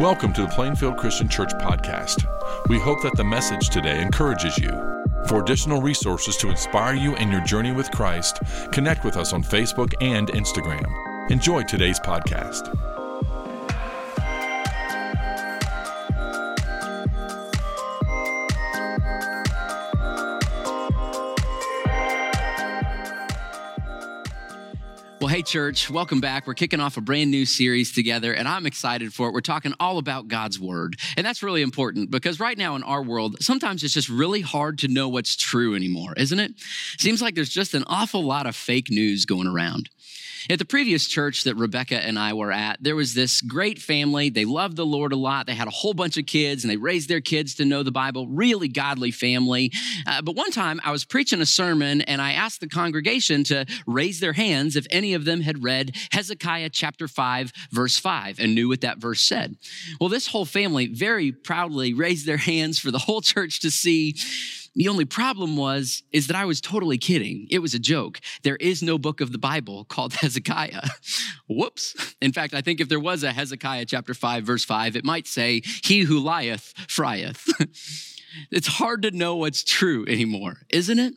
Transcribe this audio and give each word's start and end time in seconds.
Welcome 0.00 0.32
to 0.32 0.42
the 0.42 0.48
Plainfield 0.48 0.96
Christian 0.96 1.28
Church 1.28 1.52
podcast. 1.52 2.26
We 2.68 2.80
hope 2.80 3.00
that 3.02 3.16
the 3.16 3.22
message 3.22 3.70
today 3.70 4.02
encourages 4.02 4.58
you. 4.58 4.70
For 5.28 5.40
additional 5.40 5.80
resources 5.80 6.36
to 6.38 6.50
inspire 6.50 6.94
you 6.94 7.14
in 7.14 7.30
your 7.30 7.42
journey 7.42 7.70
with 7.70 7.92
Christ, 7.92 8.40
connect 8.72 9.04
with 9.04 9.16
us 9.16 9.32
on 9.32 9.44
Facebook 9.44 9.94
and 10.00 10.26
Instagram. 10.30 11.30
Enjoy 11.30 11.62
today's 11.62 12.00
podcast. 12.00 12.76
Well, 25.24 25.32
hey, 25.32 25.40
church, 25.40 25.88
welcome 25.88 26.20
back. 26.20 26.46
We're 26.46 26.52
kicking 26.52 26.80
off 26.80 26.98
a 26.98 27.00
brand 27.00 27.30
new 27.30 27.46
series 27.46 27.92
together, 27.92 28.34
and 28.34 28.46
I'm 28.46 28.66
excited 28.66 29.14
for 29.14 29.26
it. 29.26 29.32
We're 29.32 29.40
talking 29.40 29.72
all 29.80 29.96
about 29.96 30.28
God's 30.28 30.60
Word. 30.60 30.96
And 31.16 31.24
that's 31.24 31.42
really 31.42 31.62
important 31.62 32.10
because 32.10 32.38
right 32.38 32.58
now 32.58 32.76
in 32.76 32.82
our 32.82 33.02
world, 33.02 33.36
sometimes 33.40 33.82
it's 33.82 33.94
just 33.94 34.10
really 34.10 34.42
hard 34.42 34.80
to 34.80 34.88
know 34.88 35.08
what's 35.08 35.34
true 35.34 35.74
anymore, 35.74 36.12
isn't 36.18 36.38
it? 36.38 36.52
Seems 36.98 37.22
like 37.22 37.36
there's 37.36 37.48
just 37.48 37.72
an 37.72 37.84
awful 37.86 38.22
lot 38.22 38.46
of 38.46 38.54
fake 38.54 38.90
news 38.90 39.24
going 39.24 39.46
around. 39.46 39.88
At 40.50 40.58
the 40.58 40.64
previous 40.64 41.06
church 41.06 41.44
that 41.44 41.54
Rebecca 41.54 41.96
and 41.96 42.18
I 42.18 42.34
were 42.34 42.52
at, 42.52 42.82
there 42.82 42.96
was 42.96 43.14
this 43.14 43.40
great 43.40 43.78
family. 43.78 44.28
They 44.28 44.44
loved 44.44 44.76
the 44.76 44.84
Lord 44.84 45.12
a 45.12 45.16
lot. 45.16 45.46
They 45.46 45.54
had 45.54 45.68
a 45.68 45.72
whole 45.72 45.94
bunch 45.94 46.18
of 46.18 46.26
kids 46.26 46.64
and 46.64 46.70
they 46.70 46.76
raised 46.76 47.08
their 47.08 47.22
kids 47.22 47.54
to 47.56 47.64
know 47.64 47.82
the 47.82 47.90
Bible. 47.90 48.28
Really 48.28 48.68
godly 48.68 49.10
family. 49.10 49.72
Uh, 50.06 50.20
but 50.20 50.36
one 50.36 50.50
time 50.50 50.80
I 50.84 50.90
was 50.90 51.04
preaching 51.04 51.40
a 51.40 51.46
sermon 51.46 52.02
and 52.02 52.20
I 52.20 52.32
asked 52.32 52.60
the 52.60 52.68
congregation 52.68 53.44
to 53.44 53.64
raise 53.86 54.20
their 54.20 54.34
hands 54.34 54.76
if 54.76 54.86
any 54.90 55.14
of 55.14 55.24
them 55.24 55.40
had 55.40 55.62
read 55.62 55.96
Hezekiah 56.12 56.70
chapter 56.70 57.08
5, 57.08 57.52
verse 57.70 57.98
5, 57.98 58.38
and 58.38 58.54
knew 58.54 58.68
what 58.68 58.82
that 58.82 58.98
verse 58.98 59.22
said. 59.22 59.56
Well, 59.98 60.10
this 60.10 60.26
whole 60.26 60.44
family 60.44 60.86
very 60.86 61.32
proudly 61.32 61.94
raised 61.94 62.26
their 62.26 62.36
hands 62.44 62.78
for 62.78 62.90
the 62.90 62.98
whole 62.98 63.22
church 63.22 63.60
to 63.60 63.70
see. 63.70 64.16
The 64.76 64.88
only 64.88 65.04
problem 65.04 65.56
was, 65.56 66.02
is 66.10 66.26
that 66.26 66.36
I 66.36 66.44
was 66.44 66.60
totally 66.60 66.98
kidding. 66.98 67.46
It 67.48 67.60
was 67.60 67.74
a 67.74 67.78
joke. 67.78 68.20
There 68.42 68.56
is 68.56 68.82
no 68.82 68.98
book 68.98 69.20
of 69.20 69.30
the 69.30 69.38
Bible 69.38 69.84
called 69.84 70.14
Hezekiah. 70.20 70.88
Whoops. 71.48 72.14
In 72.20 72.32
fact, 72.32 72.54
I 72.54 72.60
think 72.60 72.80
if 72.80 72.88
there 72.88 73.00
was 73.00 73.22
a 73.22 73.32
Hezekiah 73.32 73.84
chapter 73.86 74.14
5, 74.14 74.44
verse 74.44 74.64
5, 74.64 74.96
it 74.96 75.04
might 75.04 75.26
say, 75.26 75.62
He 75.84 76.00
who 76.00 76.18
lieth, 76.18 76.74
frieth. 76.88 77.46
it's 78.50 78.66
hard 78.66 79.02
to 79.02 79.12
know 79.12 79.36
what's 79.36 79.62
true 79.62 80.04
anymore, 80.08 80.58
isn't 80.70 80.98
it? 80.98 81.14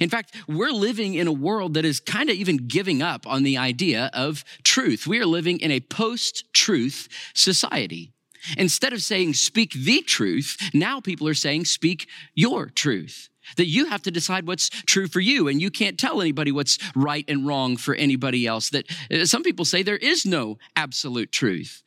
In 0.00 0.08
fact, 0.08 0.34
we're 0.48 0.72
living 0.72 1.14
in 1.14 1.26
a 1.26 1.32
world 1.32 1.74
that 1.74 1.84
is 1.84 2.00
kind 2.00 2.28
of 2.28 2.36
even 2.36 2.66
giving 2.66 3.02
up 3.02 3.26
on 3.26 3.44
the 3.44 3.56
idea 3.56 4.10
of 4.12 4.44
truth. 4.64 5.06
We 5.06 5.20
are 5.20 5.26
living 5.26 5.60
in 5.60 5.70
a 5.70 5.80
post 5.80 6.52
truth 6.52 7.08
society. 7.34 8.12
Instead 8.56 8.92
of 8.92 9.02
saying, 9.02 9.34
speak 9.34 9.72
the 9.72 10.02
truth, 10.02 10.56
now 10.72 11.00
people 11.00 11.28
are 11.28 11.34
saying, 11.34 11.64
speak 11.64 12.08
your 12.34 12.66
truth. 12.66 13.28
That 13.56 13.66
you 13.66 13.86
have 13.86 14.02
to 14.02 14.10
decide 14.10 14.46
what's 14.46 14.68
true 14.68 15.06
for 15.06 15.20
you, 15.20 15.46
and 15.46 15.60
you 15.60 15.70
can't 15.70 15.98
tell 15.98 16.20
anybody 16.20 16.50
what's 16.50 16.78
right 16.96 17.24
and 17.28 17.46
wrong 17.46 17.76
for 17.76 17.94
anybody 17.94 18.44
else. 18.44 18.70
That 18.70 18.90
uh, 19.10 19.24
some 19.24 19.44
people 19.44 19.64
say 19.64 19.82
there 19.82 19.96
is 19.96 20.26
no 20.26 20.58
absolute 20.74 21.30
truth, 21.30 21.84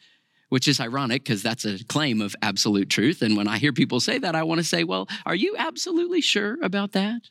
which 0.47 0.69
is 0.69 0.79
ironic 0.79 1.23
because 1.23 1.43
that's 1.43 1.65
a 1.65 1.83
claim 1.83 2.21
of 2.21 2.33
absolute 2.41 2.89
truth. 2.89 3.21
And 3.21 3.35
when 3.35 3.49
I 3.49 3.57
hear 3.57 3.73
people 3.73 3.99
say 3.99 4.19
that, 4.19 4.35
I 4.35 4.43
want 4.43 4.59
to 4.59 4.63
say, 4.63 4.85
well, 4.85 5.09
are 5.25 5.35
you 5.35 5.55
absolutely 5.57 6.21
sure 6.21 6.57
about 6.61 6.93
that? 6.93 7.23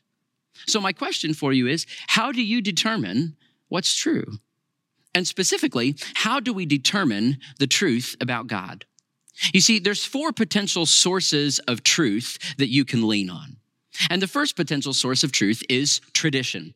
So, 0.67 0.79
my 0.79 0.93
question 0.93 1.33
for 1.33 1.51
you 1.51 1.67
is 1.67 1.87
how 2.07 2.31
do 2.31 2.43
you 2.43 2.61
determine 2.61 3.35
what's 3.67 3.95
true? 3.95 4.39
And 5.15 5.27
specifically, 5.27 5.95
how 6.13 6.39
do 6.39 6.53
we 6.53 6.65
determine 6.65 7.39
the 7.57 7.67
truth 7.67 8.15
about 8.21 8.47
God? 8.47 8.85
You 9.53 9.61
see, 9.61 9.79
there's 9.79 10.05
four 10.05 10.31
potential 10.31 10.85
sources 10.85 11.59
of 11.59 11.83
truth 11.83 12.37
that 12.57 12.69
you 12.69 12.85
can 12.85 13.07
lean 13.07 13.29
on. 13.29 13.57
And 14.09 14.21
the 14.21 14.27
first 14.27 14.55
potential 14.55 14.93
source 14.93 15.23
of 15.23 15.31
truth 15.31 15.63
is 15.69 16.01
tradition. 16.13 16.73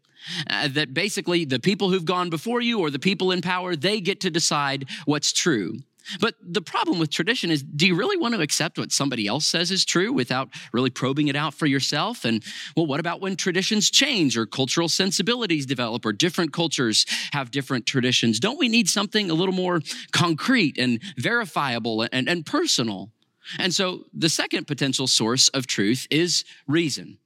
Uh, 0.49 0.69
that 0.69 0.93
basically 0.93 1.43
the 1.43 1.59
people 1.59 1.89
who've 1.89 2.05
gone 2.05 2.29
before 2.29 2.61
you 2.61 2.79
or 2.79 2.89
the 2.89 2.99
people 2.99 3.31
in 3.31 3.41
power, 3.41 3.75
they 3.75 3.99
get 3.99 4.21
to 4.21 4.29
decide 4.29 4.85
what's 5.05 5.33
true. 5.33 5.79
But 6.19 6.35
the 6.41 6.61
problem 6.61 6.99
with 6.99 7.09
tradition 7.09 7.51
is 7.51 7.63
do 7.63 7.87
you 7.87 7.95
really 7.95 8.17
want 8.17 8.35
to 8.35 8.41
accept 8.41 8.77
what 8.77 8.91
somebody 8.91 9.27
else 9.27 9.45
says 9.45 9.71
is 9.71 9.85
true 9.85 10.11
without 10.11 10.49
really 10.71 10.89
probing 10.89 11.27
it 11.27 11.35
out 11.35 11.53
for 11.53 11.65
yourself? 11.65 12.25
And 12.25 12.43
well, 12.75 12.85
what 12.85 12.99
about 12.99 13.21
when 13.21 13.35
traditions 13.35 13.89
change 13.89 14.37
or 14.37 14.45
cultural 14.45 14.89
sensibilities 14.89 15.65
develop 15.65 16.05
or 16.05 16.13
different 16.13 16.53
cultures 16.53 17.05
have 17.31 17.51
different 17.51 17.85
traditions? 17.85 18.39
Don't 18.39 18.59
we 18.59 18.69
need 18.69 18.89
something 18.89 19.29
a 19.29 19.33
little 19.33 19.53
more 19.53 19.81
concrete 20.11 20.77
and 20.77 21.01
verifiable 21.17 22.07
and, 22.11 22.27
and 22.27 22.45
personal? 22.45 23.11
And 23.59 23.73
so 23.73 24.05
the 24.13 24.29
second 24.29 24.67
potential 24.67 25.07
source 25.07 25.49
of 25.49 25.67
truth 25.67 26.07
is 26.09 26.45
reason. 26.67 27.17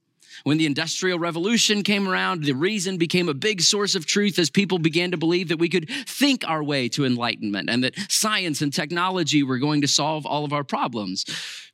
When 0.44 0.58
the 0.58 0.66
Industrial 0.66 1.18
Revolution 1.18 1.82
came 1.82 2.08
around, 2.08 2.44
the 2.44 2.52
reason 2.52 2.96
became 2.96 3.28
a 3.28 3.34
big 3.34 3.60
source 3.60 3.94
of 3.94 4.06
truth 4.06 4.38
as 4.38 4.50
people 4.50 4.78
began 4.78 5.10
to 5.10 5.16
believe 5.16 5.48
that 5.48 5.58
we 5.58 5.68
could 5.68 5.88
think 6.06 6.44
our 6.46 6.62
way 6.62 6.88
to 6.90 7.04
enlightenment 7.04 7.70
and 7.70 7.84
that 7.84 7.94
science 8.08 8.62
and 8.62 8.72
technology 8.72 9.42
were 9.42 9.58
going 9.58 9.80
to 9.80 9.88
solve 9.88 10.26
all 10.26 10.44
of 10.44 10.52
our 10.52 10.64
problems. 10.64 11.24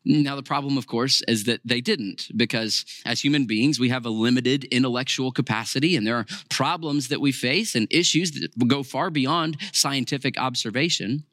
Now, 0.05 0.37
the 0.37 0.43
problem, 0.43 0.77
of 0.77 0.87
course, 0.87 1.23
is 1.27 1.45
that 1.45 1.61
they 1.65 1.81
didn't, 1.81 2.29
because 2.37 2.85
as 3.07 3.23
human 3.23 3.47
beings, 3.47 3.81
we 3.81 3.89
have 3.89 4.05
a 4.05 4.11
limited 4.11 4.65
intellectual 4.65 5.33
capacity, 5.33 5.97
and 5.97 6.07
there 6.07 6.17
are 6.17 6.27
problems 6.51 7.09
that 7.09 7.23
we 7.23 7.33
face 7.33 7.75
and 7.75 7.89
issues 7.91 8.33
that 8.33 8.69
go 8.69 8.83
far 8.83 9.11
beyond 9.11 9.57
scientific 9.73 10.37
observation. 10.39 11.25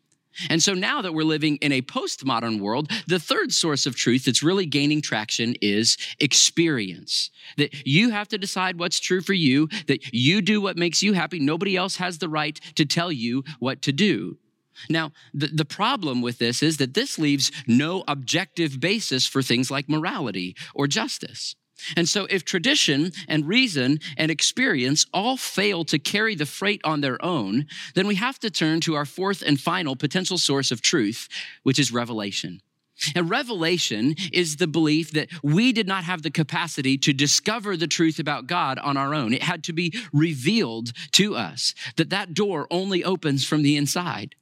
And 0.50 0.62
so 0.62 0.74
now 0.74 1.02
that 1.02 1.14
we're 1.14 1.24
living 1.24 1.58
in 1.58 1.72
a 1.72 1.81
postmodern 1.81 2.59
world, 2.59 2.90
the 3.08 3.19
third 3.19 3.52
source 3.53 3.86
of 3.86 3.96
truth 3.96 4.25
that's 4.25 4.44
really 4.44 4.66
gaining 4.66 5.02
traction 5.02 5.56
is 5.62 5.97
experience. 6.19 7.30
That 7.58 7.86
you 7.86 8.09
have 8.12 8.28
to 8.30 8.38
decide 8.38 8.80
what's 8.80 9.00
true 9.00 9.22
for 9.22 9.34
you, 9.34 9.68
that 9.88 10.14
you 10.14 10.41
do 10.41 10.62
what 10.62 10.78
makes 10.78 11.03
you 11.03 11.14
happy. 11.14 11.40
Nobody 11.40 11.75
else 11.75 11.97
has 11.97 12.18
the 12.18 12.30
right 12.30 12.59
to 12.75 12.86
tell 12.86 13.12
you 13.12 13.44
what 13.59 13.81
to 13.84 13.91
do. 13.91 14.38
Now, 14.90 15.12
the, 15.34 15.47
the 15.47 15.66
problem 15.66 16.22
with 16.22 16.40
this 16.40 16.64
is 16.64 16.78
that 16.78 16.94
this 16.94 17.20
leaves 17.20 17.52
no 17.68 18.03
objective 18.08 18.80
basis 18.80 19.28
for 19.28 19.41
things 19.41 19.70
like 19.70 19.90
morality 19.90 20.56
or 20.74 20.88
justice. 20.88 21.56
And 21.96 22.08
so, 22.08 22.25
if 22.30 22.46
tradition 22.46 23.12
and 23.28 23.47
reason 23.47 24.00
and 24.18 24.31
experience 24.31 25.06
all 25.14 25.38
fail 25.38 25.84
to 25.86 26.00
carry 26.00 26.36
the 26.36 26.46
freight 26.46 26.81
on 26.84 27.02
their 27.02 27.24
own, 27.24 27.68
then 27.96 28.08
we 28.08 28.16
have 28.16 28.40
to 28.40 28.50
turn 28.50 28.81
to 28.81 28.96
our 28.96 29.06
fourth 29.06 29.42
and 29.42 29.59
final 29.59 29.96
potential 29.96 30.38
source 30.38 30.72
of 30.72 30.81
truth, 30.81 31.28
which 31.64 31.80
is 31.80 31.91
revelation. 31.91 32.62
And 33.16 33.30
revelation 33.30 34.16
is 34.31 34.58
the 34.58 34.68
belief 34.68 35.12
that 35.12 35.30
we 35.44 35.72
did 35.72 35.88
not 35.88 36.03
have 36.03 36.22
the 36.22 36.30
capacity 36.30 36.97
to 37.00 37.14
discover 37.14 37.75
the 37.75 37.88
truth 37.88 38.20
about 38.20 38.47
God 38.47 38.78
on 38.80 38.97
our 38.97 39.14
own. 39.14 39.34
It 39.34 39.44
had 39.44 39.64
to 39.66 39.74
be 39.74 39.94
revealed 40.14 40.91
to 41.14 41.36
us, 41.36 41.74
that 41.96 42.12
that 42.12 42.34
door 42.34 42.68
only 42.70 43.03
opens 43.03 43.46
from 43.46 43.64
the 43.64 43.75
inside. 43.75 44.36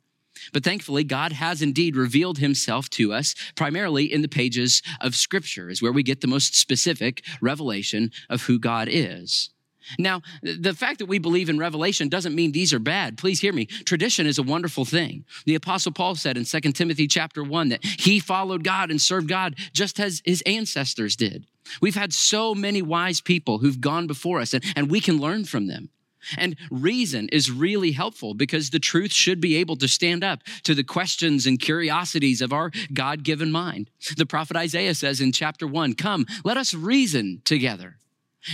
But 0.53 0.63
thankfully, 0.63 1.03
God 1.03 1.33
has 1.33 1.61
indeed 1.61 1.95
revealed 1.95 2.37
himself 2.39 2.89
to 2.91 3.13
us 3.13 3.35
primarily 3.55 4.11
in 4.11 4.21
the 4.21 4.27
pages 4.27 4.81
of 5.01 5.15
Scripture, 5.15 5.69
is 5.69 5.81
where 5.81 5.91
we 5.91 6.03
get 6.03 6.21
the 6.21 6.27
most 6.27 6.55
specific 6.55 7.23
revelation 7.41 8.11
of 8.29 8.43
who 8.43 8.59
God 8.59 8.87
is. 8.89 9.49
Now, 9.97 10.21
the 10.43 10.73
fact 10.73 10.99
that 10.99 11.07
we 11.07 11.17
believe 11.17 11.49
in 11.49 11.57
revelation 11.57 12.09
doesn't 12.09 12.35
mean 12.35 12.51
these 12.51 12.73
are 12.73 12.79
bad. 12.79 13.17
Please 13.17 13.41
hear 13.41 13.53
me. 13.53 13.65
Tradition 13.65 14.27
is 14.27 14.37
a 14.37 14.43
wonderful 14.43 14.85
thing. 14.85 15.25
The 15.45 15.55
apostle 15.55 15.91
Paul 15.91 16.15
said 16.15 16.37
in 16.37 16.45
2 16.45 16.59
Timothy 16.73 17.07
chapter 17.07 17.43
1 17.43 17.69
that 17.69 17.83
he 17.83 18.19
followed 18.19 18.63
God 18.63 18.91
and 18.91 19.01
served 19.01 19.27
God 19.27 19.55
just 19.73 19.99
as 19.99 20.21
his 20.25 20.43
ancestors 20.45 21.15
did. 21.15 21.47
We've 21.81 21.95
had 21.95 22.13
so 22.13 22.53
many 22.53 22.81
wise 22.81 23.21
people 23.21 23.59
who've 23.59 23.81
gone 23.81 24.05
before 24.05 24.39
us 24.39 24.53
and, 24.53 24.63
and 24.75 24.91
we 24.91 24.99
can 24.99 25.17
learn 25.17 25.45
from 25.45 25.67
them. 25.67 25.89
And 26.37 26.55
reason 26.69 27.29
is 27.29 27.51
really 27.51 27.91
helpful 27.91 28.33
because 28.33 28.69
the 28.69 28.79
truth 28.79 29.11
should 29.11 29.39
be 29.39 29.55
able 29.57 29.77
to 29.77 29.87
stand 29.87 30.23
up 30.23 30.43
to 30.63 30.75
the 30.75 30.83
questions 30.83 31.45
and 31.45 31.59
curiosities 31.59 32.41
of 32.41 32.53
our 32.53 32.71
God 32.93 33.23
given 33.23 33.51
mind. 33.51 33.89
The 34.17 34.25
prophet 34.25 34.57
Isaiah 34.57 34.95
says 34.95 35.21
in 35.21 35.31
chapter 35.31 35.65
one, 35.65 35.93
Come, 35.93 36.25
let 36.43 36.57
us 36.57 36.73
reason 36.73 37.41
together. 37.45 37.97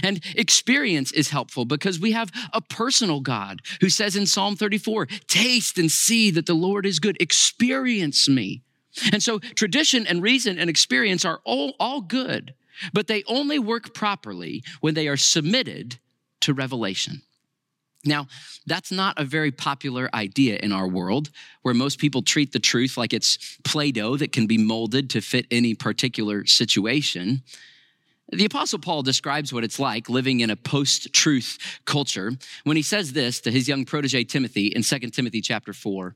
And 0.03 0.23
experience 0.35 1.11
is 1.11 1.29
helpful 1.29 1.65
because 1.65 1.99
we 1.99 2.11
have 2.11 2.31
a 2.53 2.61
personal 2.61 3.19
God 3.19 3.61
who 3.81 3.89
says 3.89 4.15
in 4.15 4.25
Psalm 4.25 4.55
34, 4.55 5.05
Taste 5.27 5.77
and 5.77 5.91
see 5.91 6.31
that 6.31 6.47
the 6.47 6.55
Lord 6.55 6.85
is 6.85 6.99
good. 6.99 7.17
Experience 7.19 8.27
me. 8.27 8.63
And 9.11 9.21
so 9.21 9.39
tradition 9.39 10.07
and 10.07 10.23
reason 10.23 10.57
and 10.57 10.69
experience 10.69 11.25
are 11.25 11.41
all, 11.43 11.75
all 11.79 12.01
good, 12.01 12.53
but 12.93 13.07
they 13.07 13.23
only 13.27 13.59
work 13.59 13.93
properly 13.93 14.63
when 14.81 14.93
they 14.93 15.07
are 15.07 15.17
submitted 15.17 15.99
to 16.41 16.53
revelation. 16.53 17.21
Now, 18.05 18.27
that's 18.65 18.91
not 18.91 19.19
a 19.19 19.25
very 19.25 19.51
popular 19.51 20.09
idea 20.13 20.57
in 20.61 20.71
our 20.71 20.87
world, 20.87 21.31
where 21.63 21.73
most 21.73 21.99
people 21.99 22.21
treat 22.21 22.51
the 22.51 22.59
truth 22.59 22.97
like 22.97 23.13
it's 23.13 23.57
Play 23.63 23.91
Doh 23.91 24.17
that 24.17 24.31
can 24.31 24.47
be 24.47 24.57
molded 24.57 25.09
to 25.11 25.21
fit 25.21 25.45
any 25.49 25.73
particular 25.73 26.45
situation. 26.45 27.41
The 28.31 28.45
Apostle 28.45 28.79
Paul 28.79 29.03
describes 29.03 29.53
what 29.53 29.63
it's 29.63 29.79
like 29.79 30.09
living 30.09 30.39
in 30.39 30.49
a 30.49 30.55
post 30.55 31.13
truth 31.13 31.79
culture 31.85 32.31
when 32.63 32.75
he 32.75 32.83
says 32.83 33.13
this 33.13 33.39
to 33.41 33.51
his 33.51 33.67
young 33.67 33.85
protege 33.85 34.23
Timothy 34.23 34.67
in 34.67 34.81
2 34.81 34.99
Timothy 35.11 35.41
chapter 35.41 35.73
4. 35.73 36.15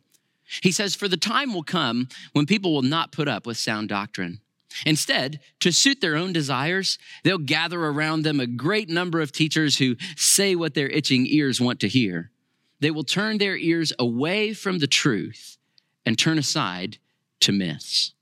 He 0.63 0.71
says, 0.71 0.95
For 0.95 1.07
the 1.07 1.17
time 1.17 1.53
will 1.53 1.63
come 1.63 2.07
when 2.33 2.47
people 2.47 2.73
will 2.73 2.81
not 2.81 3.11
put 3.11 3.27
up 3.27 3.45
with 3.45 3.57
sound 3.57 3.89
doctrine. 3.89 4.39
Instead, 4.85 5.39
to 5.59 5.71
suit 5.71 6.01
their 6.01 6.15
own 6.15 6.31
desires, 6.31 6.97
they'll 7.23 7.37
gather 7.37 7.83
around 7.83 8.23
them 8.23 8.39
a 8.39 8.47
great 8.47 8.89
number 8.89 9.19
of 9.19 9.31
teachers 9.31 9.77
who 9.77 9.95
say 10.15 10.55
what 10.55 10.73
their 10.73 10.89
itching 10.89 11.25
ears 11.27 11.59
want 11.59 11.79
to 11.79 11.87
hear. 11.87 12.31
They 12.79 12.91
will 12.91 13.03
turn 13.03 13.37
their 13.37 13.57
ears 13.57 13.91
away 13.99 14.53
from 14.53 14.79
the 14.79 14.87
truth 14.87 15.57
and 16.05 16.17
turn 16.17 16.37
aside 16.37 16.97
to 17.41 17.51
myths. 17.51 18.13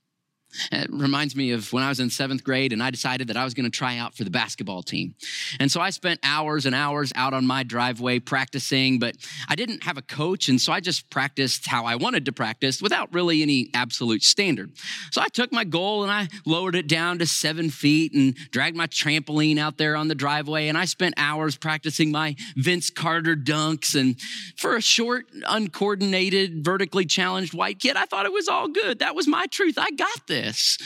It 0.72 0.88
reminds 0.90 1.36
me 1.36 1.50
of 1.52 1.72
when 1.72 1.82
I 1.82 1.88
was 1.88 2.00
in 2.00 2.10
seventh 2.10 2.42
grade 2.42 2.72
and 2.72 2.82
I 2.82 2.90
decided 2.90 3.28
that 3.28 3.36
I 3.36 3.44
was 3.44 3.54
going 3.54 3.64
to 3.64 3.70
try 3.70 3.98
out 3.98 4.14
for 4.14 4.24
the 4.24 4.30
basketball 4.30 4.82
team. 4.82 5.14
And 5.60 5.70
so 5.70 5.80
I 5.80 5.90
spent 5.90 6.20
hours 6.22 6.64
and 6.64 6.74
hours 6.74 7.12
out 7.14 7.34
on 7.34 7.46
my 7.46 7.62
driveway 7.62 8.18
practicing, 8.18 8.98
but 8.98 9.16
I 9.48 9.54
didn't 9.54 9.84
have 9.84 9.98
a 9.98 10.02
coach. 10.02 10.48
And 10.48 10.60
so 10.60 10.72
I 10.72 10.80
just 10.80 11.10
practiced 11.10 11.66
how 11.66 11.84
I 11.84 11.96
wanted 11.96 12.24
to 12.26 12.32
practice 12.32 12.80
without 12.80 13.12
really 13.12 13.42
any 13.42 13.70
absolute 13.74 14.22
standard. 14.22 14.72
So 15.10 15.20
I 15.20 15.28
took 15.28 15.52
my 15.52 15.64
goal 15.64 16.02
and 16.02 16.10
I 16.10 16.28
lowered 16.46 16.74
it 16.74 16.88
down 16.88 17.18
to 17.18 17.26
seven 17.26 17.68
feet 17.68 18.14
and 18.14 18.34
dragged 18.50 18.76
my 18.76 18.86
trampoline 18.86 19.58
out 19.58 19.76
there 19.76 19.96
on 19.96 20.08
the 20.08 20.14
driveway. 20.14 20.68
And 20.68 20.78
I 20.78 20.86
spent 20.86 21.14
hours 21.18 21.56
practicing 21.56 22.10
my 22.10 22.36
Vince 22.56 22.88
Carter 22.88 23.36
dunks. 23.36 23.98
And 23.98 24.18
for 24.56 24.76
a 24.76 24.80
short, 24.80 25.26
uncoordinated, 25.46 26.64
vertically 26.64 27.04
challenged 27.04 27.52
white 27.52 27.78
kid, 27.78 27.96
I 27.96 28.06
thought 28.06 28.24
it 28.24 28.32
was 28.32 28.48
all 28.48 28.68
good. 28.68 29.00
That 29.00 29.14
was 29.14 29.28
my 29.28 29.46
truth. 29.46 29.78
I 29.78 29.90
got 29.90 30.26
this 30.26 30.37
this. 30.42 30.78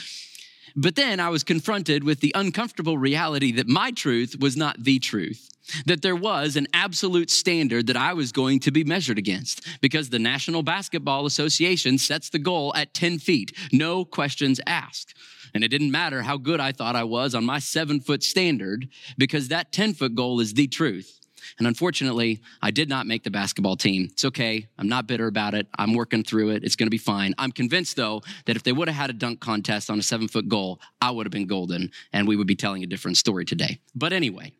But 0.75 0.96
then 0.96 1.20
I 1.20 1.28
was 1.28 1.44
confronted 1.44 2.04
with 2.04 2.20
the 2.20 2.32
uncomfortable 2.34 2.96
reality 2.96 3.52
that 3.52 3.69
my 3.69 3.90
truth 3.90 4.37
was 4.40 4.56
not 4.56 4.82
the 4.82 4.99
truth, 4.99 5.50
that 5.84 6.00
there 6.00 6.16
was 6.16 6.56
an 6.56 6.66
absolute 6.72 7.31
standard 7.31 7.87
that 7.88 7.96
I 7.96 8.14
was 8.14 8.32
going 8.32 8.60
to 8.60 8.70
be 8.70 8.84
measured 8.84 9.19
against 9.19 9.66
because 9.82 10.08
the 10.08 10.19
National 10.19 10.62
Basketball 10.62 11.26
Association 11.26 11.99
sets 11.99 12.31
the 12.31 12.38
goal 12.38 12.72
at 12.75 12.94
10 12.94 13.19
feet, 13.19 13.52
no 13.70 14.04
questions 14.04 14.60
asked. 14.66 15.14
And 15.54 15.62
it 15.62 15.69
didn't 15.69 15.90
matter 15.90 16.22
how 16.22 16.38
good 16.38 16.60
I 16.60 16.72
thought 16.72 16.96
I 16.96 17.04
was 17.04 17.34
on 17.34 17.44
my 17.44 17.58
seven 17.58 18.00
foot 18.00 18.22
standard 18.22 18.88
because 19.19 19.49
that 19.49 19.72
10 19.72 19.93
foot 19.93 20.14
goal 20.14 20.40
is 20.40 20.54
the 20.54 20.66
truth. 20.66 21.21
And 21.58 21.66
unfortunately, 21.66 22.40
I 22.60 22.70
did 22.70 22.88
not 22.88 23.06
make 23.06 23.24
the 23.24 23.30
basketball 23.30 23.76
team. 23.76 24.08
It's 24.12 24.24
okay. 24.24 24.68
I'm 24.78 24.88
not 24.88 25.06
bitter 25.06 25.26
about 25.26 25.54
it. 25.54 25.66
I'm 25.78 25.94
working 25.94 26.24
through 26.24 26.50
it. 26.50 26.64
It's 26.64 26.76
going 26.76 26.86
to 26.86 26.90
be 26.90 26.98
fine. 26.98 27.34
I'm 27.38 27.52
convinced, 27.52 27.96
though, 27.96 28.22
that 28.46 28.56
if 28.56 28.62
they 28.62 28.72
would 28.72 28.88
have 28.88 28.96
had 28.96 29.10
a 29.10 29.14
dunk 29.14 29.40
contest 29.40 29.90
on 29.90 29.98
a 29.98 30.02
seven 30.02 30.28
foot 30.28 30.48
goal, 30.48 30.80
I 31.00 31.10
would 31.10 31.26
have 31.26 31.32
been 31.32 31.46
golden 31.46 31.90
and 32.12 32.26
we 32.26 32.36
would 32.36 32.46
be 32.46 32.56
telling 32.56 32.82
a 32.82 32.86
different 32.86 33.16
story 33.16 33.44
today. 33.44 33.78
But 33.94 34.12
anyway, 34.12 34.52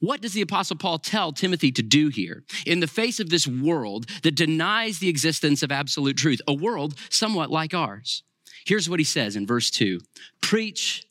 what 0.00 0.20
does 0.20 0.32
the 0.32 0.42
Apostle 0.42 0.76
Paul 0.76 0.98
tell 0.98 1.32
Timothy 1.32 1.72
to 1.72 1.82
do 1.82 2.08
here 2.08 2.44
in 2.66 2.80
the 2.80 2.86
face 2.86 3.20
of 3.20 3.30
this 3.30 3.46
world 3.46 4.06
that 4.22 4.34
denies 4.34 4.98
the 4.98 5.08
existence 5.08 5.62
of 5.62 5.70
absolute 5.70 6.16
truth, 6.16 6.40
a 6.48 6.54
world 6.54 6.94
somewhat 7.10 7.50
like 7.50 7.74
ours? 7.74 8.22
Here's 8.64 8.88
what 8.88 9.00
he 9.00 9.04
says 9.04 9.36
in 9.36 9.46
verse 9.46 9.70
2 9.70 10.00
Preach 10.40 11.04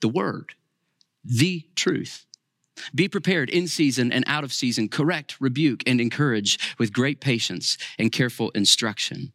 the 0.00 0.08
word, 0.08 0.54
the 1.24 1.64
truth. 1.74 2.26
Be 2.94 3.08
prepared 3.08 3.50
in 3.50 3.68
season 3.68 4.12
and 4.12 4.24
out 4.26 4.44
of 4.44 4.52
season, 4.52 4.88
correct, 4.88 5.36
rebuke, 5.40 5.82
and 5.86 6.00
encourage 6.00 6.58
with 6.78 6.92
great 6.92 7.20
patience 7.20 7.78
and 7.98 8.12
careful 8.12 8.50
instruction. 8.50 9.32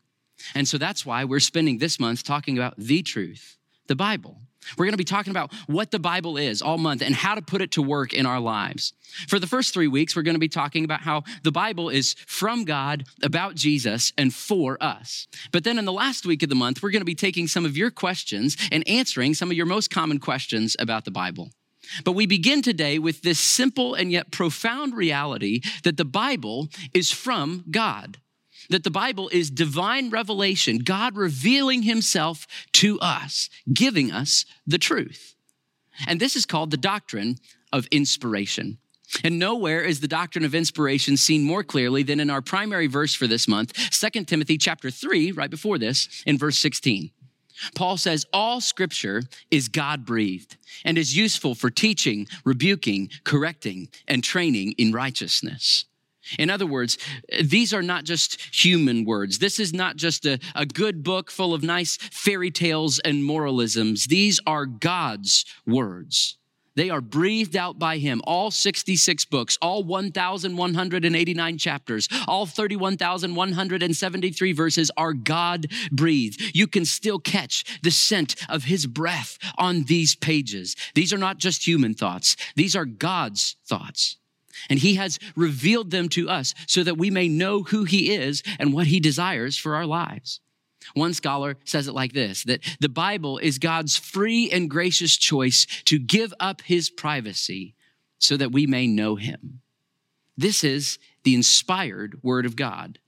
And 0.56 0.68
so 0.68 0.78
that's 0.78 1.06
why 1.06 1.24
we're 1.24 1.40
spending 1.40 1.78
this 1.78 2.00
month 2.00 2.24
talking 2.24 2.58
about 2.58 2.76
the 2.78 3.02
truth, 3.02 3.58
the 3.88 3.96
Bible. 3.96 4.42
We're 4.78 4.86
going 4.86 4.94
to 4.94 4.98
be 4.98 5.04
talking 5.04 5.32
about 5.32 5.52
what 5.66 5.92
the 5.92 6.00
Bible 6.00 6.38
is 6.38 6.62
all 6.62 6.78
month 6.78 7.02
and 7.02 7.16
how 7.16 7.36
to 7.36 7.42
put 7.42 7.62
it 7.62 7.72
to 7.72 7.82
work 7.82 8.14
in 8.14 8.26
our 8.26 8.40
lives. 8.40 8.94
For 9.28 9.40
the 9.40 9.48
first 9.48 9.74
three 9.74 9.88
weeks, 9.88 10.16
we're 10.16 10.22
going 10.22 10.36
to 10.36 10.40
be 10.40 10.48
talking 10.48 10.86
about 10.86 11.02
how 11.02 11.24
the 11.44 11.52
Bible 11.52 11.90
is 11.90 12.16
from 12.28 12.64
God, 12.64 13.06
about 13.24 13.56
Jesus, 13.56 14.14
and 14.18 14.34
for 14.34 14.78
us. 14.82 15.28
But 15.52 15.64
then 15.64 15.80
in 15.80 15.86
the 15.86 15.92
last 15.92 16.26
week 16.26 16.44
of 16.44 16.50
the 16.50 16.56
month, 16.56 16.84
we're 16.84 16.92
going 16.92 17.02
to 17.02 17.06
be 17.06 17.16
taking 17.16 17.48
some 17.48 17.66
of 17.66 17.76
your 17.76 17.90
questions 17.92 18.56
and 18.72 18.88
answering 18.88 19.34
some 19.34 19.50
of 19.50 19.58
your 19.58 19.66
most 19.66 19.90
common 19.90 20.20
questions 20.20 20.76
about 20.80 21.06
the 21.06 21.12
Bible. 21.12 21.52
But 22.04 22.14
we 22.14 22.26
begin 22.26 22.62
today 22.62 23.00
with 23.00 23.22
this 23.22 23.40
simple 23.40 23.94
and 23.94 24.12
yet 24.12 24.32
profound 24.32 24.96
reality 24.96 25.62
that 25.84 25.98
the 25.98 26.06
Bible 26.06 26.70
is 26.94 27.12
from 27.12 27.66
God. 27.72 28.18
That 28.70 28.84
the 28.84 28.92
Bible 28.92 29.30
is 29.30 29.50
divine 29.50 30.10
revelation, 30.10 30.80
God 30.80 31.18
revealing 31.18 31.84
himself 31.84 32.48
to 32.74 33.00
us, 33.00 33.50
giving 33.74 34.12
us 34.12 34.46
the 34.66 34.78
truth. 34.78 35.36
And 36.08 36.20
this 36.20 36.36
is 36.36 36.46
called 36.46 36.72
the 36.72 36.78
doctrine 36.78 37.38
of 37.74 37.88
inspiration. 37.88 38.78
And 39.24 39.40
nowhere 39.40 39.82
is 39.82 40.00
the 40.00 40.08
doctrine 40.08 40.46
of 40.46 40.56
inspiration 40.56 41.18
seen 41.18 41.44
more 41.44 41.64
clearly 41.64 42.04
than 42.04 42.20
in 42.20 42.30
our 42.30 42.42
primary 42.42 42.88
verse 42.88 43.14
for 43.14 43.28
this 43.28 43.48
month, 43.48 43.74
2 43.92 44.24
Timothy 44.24 44.58
chapter 44.58 44.90
3, 44.90 45.34
right 45.34 45.50
before 45.50 45.78
this, 45.78 46.24
in 46.26 46.38
verse 46.38 46.58
16. 46.60 47.12
Paul 47.76 47.98
says 47.98 48.26
all 48.34 48.62
scripture 48.62 49.24
is 49.50 49.68
God 49.68 50.06
breathed 50.06 50.58
and 50.84 50.98
is 50.98 51.16
useful 51.16 51.56
for 51.56 51.70
teaching, 51.70 52.28
rebuking, 52.44 53.10
correcting, 53.24 53.90
and 54.08 54.24
training 54.24 54.74
in 54.78 54.92
righteousness. 54.92 55.86
In 56.38 56.50
other 56.50 56.68
words, 56.68 56.98
these 57.42 57.74
are 57.74 57.82
not 57.82 58.04
just 58.04 58.40
human 58.56 59.06
words. 59.06 59.40
This 59.40 59.60
is 59.60 59.74
not 59.74 59.96
just 59.96 60.26
a, 60.26 60.40
a 60.56 60.66
good 60.66 61.04
book 61.04 61.32
full 61.32 61.54
of 61.54 61.64
nice 61.64 61.98
fairy 61.98 62.52
tales 62.52 63.00
and 63.00 63.26
moralisms. 63.26 64.06
These 64.06 64.40
are 64.46 64.66
God's 64.66 65.46
words. 65.66 66.38
They 66.82 66.90
are 66.90 67.00
breathed 67.00 67.56
out 67.56 67.78
by 67.78 68.00
him. 68.00 68.24
All 68.24 68.50
66 68.50 69.26
books, 69.26 69.56
all 69.62 69.84
1,189 69.84 71.58
chapters, 71.60 72.10
all 72.28 72.48
31,173 72.48 74.52
verses 74.52 74.90
are 74.98 75.14
God 75.14 75.68
breathed. 75.92 76.42
You 76.56 76.66
can 76.66 76.86
still 76.86 77.20
catch 77.20 77.80
the 77.84 77.92
scent 77.92 78.36
of 78.50 78.64
his 78.64 78.88
breath 78.88 79.38
on 79.60 79.84
these 79.84 80.16
pages. 80.16 80.76
These 80.96 81.14
are 81.14 81.20
not 81.20 81.38
just 81.38 81.68
human 81.68 81.94
thoughts, 81.94 82.36
these 82.56 82.76
are 82.76 82.86
God's 82.86 83.58
thoughts. 83.68 84.18
And 84.68 84.80
he 84.80 84.96
has 84.96 85.20
revealed 85.36 85.92
them 85.92 86.10
to 86.10 86.30
us 86.30 86.56
so 86.66 86.82
that 86.82 86.98
we 86.98 87.12
may 87.12 87.28
know 87.28 87.62
who 87.62 87.84
he 87.84 88.12
is 88.12 88.42
and 88.58 88.74
what 88.74 88.88
he 88.88 89.00
desires 89.00 89.56
for 89.56 89.76
our 89.76 89.86
lives. 89.86 90.40
One 90.94 91.14
scholar 91.14 91.58
says 91.66 91.88
it 91.88 91.94
like 91.94 92.14
this 92.14 92.44
that 92.44 92.62
the 92.80 92.90
Bible 92.90 93.38
is 93.38 93.60
God's 93.60 93.98
free 93.98 94.50
and 94.50 94.70
gracious 94.70 95.18
choice 95.18 95.66
to 95.86 96.00
give 96.00 96.34
up 96.40 96.62
his 96.62 96.90
privacy 96.90 97.76
so 98.20 98.38
that 98.38 98.52
we 98.52 98.68
may 98.68 98.88
know 98.88 99.16
him. 99.16 99.62
This 100.38 100.64
is 100.64 101.00
the 101.24 101.36
inspired 101.36 102.20
word 102.24 102.46
of 102.46 102.56
God. 102.56 103.00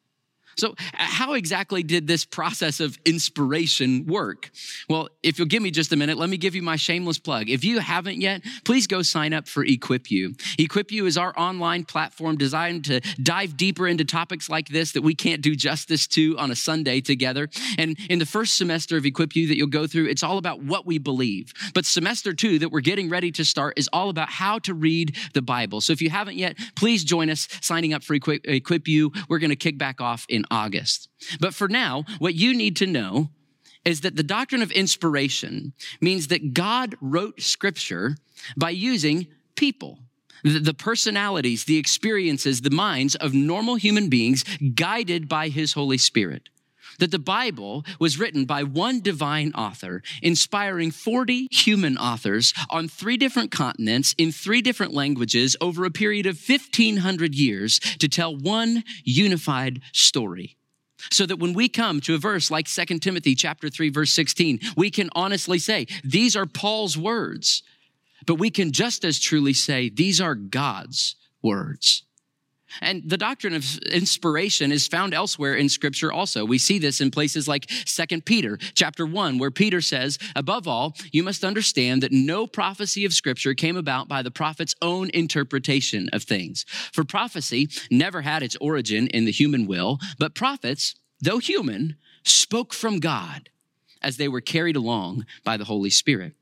So, 0.56 0.70
uh, 0.72 0.74
how 0.94 1.34
exactly 1.34 1.84
did 1.84 2.08
this 2.08 2.26
process 2.26 2.80
of 2.80 2.98
inspiration 3.06 4.06
work? 4.06 4.52
Well, 4.90 5.10
if 5.22 5.38
you'll 5.38 5.48
give 5.48 5.64
me 5.64 5.72
just 5.72 5.92
a 5.92 5.96
minute, 5.96 6.18
let 6.18 6.30
me 6.30 6.38
give 6.38 6.56
you 6.56 6.62
my 6.62 6.76
shameless 6.76 7.20
plug. 7.20 7.50
If 7.50 7.64
you 7.64 7.80
haven't 7.80 8.22
yet, 8.22 8.42
please 8.64 8.88
go 8.88 9.02
sign 9.02 9.34
up 9.34 9.48
for 9.48 9.64
Equip 9.64 10.12
You. 10.12 10.36
Equip 10.58 10.92
You 10.92 11.06
is 11.06 11.18
our 11.18 11.34
online 11.38 11.84
platform 11.84 12.38
designed 12.38 12.86
to 12.86 13.02
dive 13.22 13.58
deeper 13.58 13.88
into 13.88 14.06
topics 14.06 14.50
like 14.50 14.70
this 14.70 14.92
that 14.94 15.02
we 15.02 15.16
can't 15.16 15.42
do 15.42 15.56
justice 15.56 16.08
to 16.08 16.38
on 16.38 16.52
a 16.52 16.56
Sunday 16.56 17.02
together. 17.02 17.50
And 17.78 17.98
in 18.10 18.20
the 18.20 18.26
first 18.26 18.58
semester 18.58 18.98
of 18.98 19.06
Equip 19.06 19.36
You 19.36 19.48
that 19.48 19.58
you'll 19.58 19.68
go 19.68 19.88
through, 19.88 20.08
it's 20.08 20.24
all 20.24 20.38
about 20.38 20.62
what 20.62 20.86
we 20.86 20.98
believe. 20.98 21.54
But 21.74 21.86
semester 21.86 22.34
two 22.34 22.60
that 22.60 22.72
we're 22.72 22.82
getting 22.82 23.10
ready 23.10 23.32
to 23.32 23.46
start 23.46 23.78
is 23.78 23.90
all 23.94 24.10
about 24.10 24.30
how 24.30 24.60
to 24.60 24.74
read 24.74 25.16
the 25.34 25.42
Bible. 25.42 25.82
So, 25.82 25.94
if 25.94 26.02
you 26.02 26.10
haven't 26.10 26.38
yet, 26.38 26.58
please 26.76 27.04
join 27.04 27.30
us 27.30 27.48
signing 27.62 27.94
up 27.94 28.04
for 28.04 28.14
Equip, 28.14 28.88
You. 28.88 29.12
We're 29.30 29.40
going 29.40 29.50
to 29.50 29.56
kick 29.56 29.78
back 29.78 30.02
off 30.02 30.26
in 30.44 30.58
August. 30.58 31.10
But 31.40 31.54
for 31.54 31.68
now, 31.68 32.06
what 32.20 32.36
you 32.36 32.54
need 32.54 32.76
to 32.78 32.88
know 32.88 33.30
is 33.86 34.02
that 34.02 34.16
the 34.16 34.24
doctrine 34.24 34.62
of 34.62 34.72
inspiration 34.72 35.74
means 36.00 36.28
that 36.28 36.54
God 36.54 36.96
wrote 37.02 37.42
scripture 37.42 38.16
by 38.56 38.70
using 38.70 39.28
people. 39.56 40.00
The 40.44 40.74
personalities, 40.74 41.64
the 41.64 41.78
experiences, 41.78 42.62
the 42.62 42.70
minds 42.70 43.16
of 43.16 43.34
normal 43.34 43.76
human 43.76 44.10
beings 44.10 44.44
guided 44.76 45.30
by 45.30 45.48
his 45.48 45.74
Holy 45.74 45.98
Spirit 45.98 46.50
that 47.00 47.12
the 47.12 47.20
Bible 47.20 47.84
was 48.00 48.20
written 48.20 48.46
by 48.46 48.64
one 48.64 49.02
divine 49.02 49.52
author, 49.54 50.02
inspiring 50.22 50.92
40 50.92 51.48
human 51.52 51.98
authors 51.98 52.54
on 52.70 52.88
three 52.88 53.18
different 53.18 53.52
continents 53.52 54.14
in 54.18 54.32
three 54.32 54.62
different 54.62 54.94
languages 54.94 55.56
over 55.62 55.86
a 55.86 55.92
period 55.92 56.26
of 56.26 56.40
1500 56.40 57.36
years 57.36 57.80
to 58.00 58.08
tell 58.08 58.36
one 58.36 58.84
unified 59.04 59.82
story. 59.92 60.58
So 61.12 61.26
that 61.26 61.40
when 61.40 61.54
we 61.54 61.68
come 61.68 62.00
to 62.02 62.16
a 62.16 62.18
verse 62.18 62.50
like 62.50 62.68
2 62.68 63.00
Timothy 63.00 63.36
chapter 63.36 63.70
3 63.70 63.90
verse 63.90 64.12
16, 64.12 64.60
we 64.78 64.90
can 64.90 65.10
honestly 65.14 65.60
say, 65.60 65.88
these 66.04 66.36
are 66.36 66.46
Paul's 66.46 66.98
words. 66.98 67.64
But 68.26 68.36
we 68.36 68.50
can 68.50 68.72
just 68.72 69.04
as 69.04 69.20
truly 69.20 69.54
say, 69.54 69.90
these 69.90 70.22
are 70.22 70.36
God's 70.36 71.16
words. 71.42 72.04
And 72.82 73.04
the 73.06 73.18
doctrine 73.18 73.54
of 73.54 73.78
inspiration 73.80 74.72
is 74.72 74.88
found 74.88 75.14
elsewhere 75.14 75.56
in 75.56 75.70
scripture 75.70 76.12
also. 76.12 76.46
We 76.46 76.58
see 76.58 76.80
this 76.80 77.02
in 77.02 77.12
places 77.12 77.48
like 77.48 77.70
Second 77.86 78.26
Peter 78.26 78.58
chapter 78.76 79.06
1 79.06 79.38
where 79.38 79.52
Peter 79.52 79.82
says, 79.82 80.18
"Above 80.36 80.68
all, 80.68 80.96
you 81.12 81.24
must 81.24 81.44
understand 81.44 82.04
that 82.04 82.12
no 82.12 82.48
prophecy 82.48 83.06
of 83.06 83.14
scripture 83.14 83.54
came 83.54 83.78
about 83.78 84.08
by 84.08 84.22
the 84.22 84.32
prophet's 84.32 84.76
own 84.82 85.10
interpretation 85.14 86.10
of 86.14 86.24
things. 86.24 86.66
For 86.92 87.04
prophecy 87.04 87.70
never 87.90 88.22
had 88.22 88.44
its 88.44 88.56
origin 88.58 89.08
in 89.08 89.26
the 89.26 89.32
human 89.32 89.68
will, 89.68 90.00
but 90.18 90.36
prophets, 90.36 90.96
though 91.22 91.40
human, 91.40 91.96
spoke 92.24 92.74
from 92.74 93.00
God 93.00 93.50
as 94.02 94.18
they 94.18 94.28
were 94.28 94.42
carried 94.42 94.76
along 94.76 95.26
by 95.44 95.58
the 95.58 95.66
Holy 95.66 95.90
Spirit. 95.90 96.36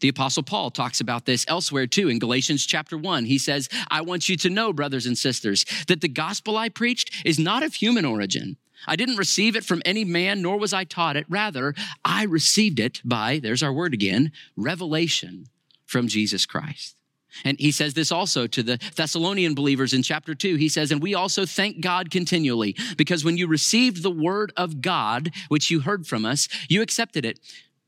The 0.00 0.08
apostle 0.08 0.42
Paul 0.42 0.70
talks 0.70 1.00
about 1.00 1.24
this 1.24 1.44
elsewhere 1.48 1.86
too 1.86 2.08
in 2.08 2.18
Galatians 2.18 2.66
chapter 2.66 2.96
1. 2.96 3.24
He 3.24 3.38
says, 3.38 3.68
I 3.90 4.00
want 4.00 4.28
you 4.28 4.36
to 4.38 4.50
know, 4.50 4.72
brothers 4.72 5.06
and 5.06 5.16
sisters, 5.16 5.64
that 5.88 6.00
the 6.00 6.08
gospel 6.08 6.56
I 6.56 6.68
preached 6.68 7.24
is 7.24 7.38
not 7.38 7.62
of 7.62 7.74
human 7.74 8.04
origin. 8.04 8.56
I 8.86 8.96
didn't 8.96 9.16
receive 9.16 9.56
it 9.56 9.64
from 9.64 9.82
any 9.84 10.04
man, 10.04 10.42
nor 10.42 10.58
was 10.58 10.72
I 10.72 10.84
taught 10.84 11.16
it. 11.16 11.26
Rather, 11.28 11.74
I 12.04 12.24
received 12.24 12.80
it 12.80 13.00
by, 13.04 13.38
there's 13.38 13.62
our 13.62 13.72
word 13.72 13.94
again, 13.94 14.32
revelation 14.56 15.46
from 15.86 16.08
Jesus 16.08 16.44
Christ. 16.44 16.96
And 17.44 17.58
he 17.58 17.72
says 17.72 17.94
this 17.94 18.12
also 18.12 18.46
to 18.46 18.62
the 18.62 18.78
Thessalonian 18.94 19.54
believers 19.54 19.92
in 19.92 20.02
chapter 20.02 20.34
2. 20.34 20.56
He 20.56 20.68
says, 20.68 20.92
And 20.92 21.02
we 21.02 21.14
also 21.14 21.44
thank 21.46 21.80
God 21.80 22.10
continually, 22.10 22.76
because 22.96 23.24
when 23.24 23.36
you 23.36 23.48
received 23.48 24.02
the 24.02 24.10
word 24.10 24.52
of 24.56 24.80
God, 24.80 25.30
which 25.48 25.70
you 25.70 25.80
heard 25.80 26.06
from 26.06 26.24
us, 26.24 26.48
you 26.68 26.80
accepted 26.80 27.24
it 27.24 27.40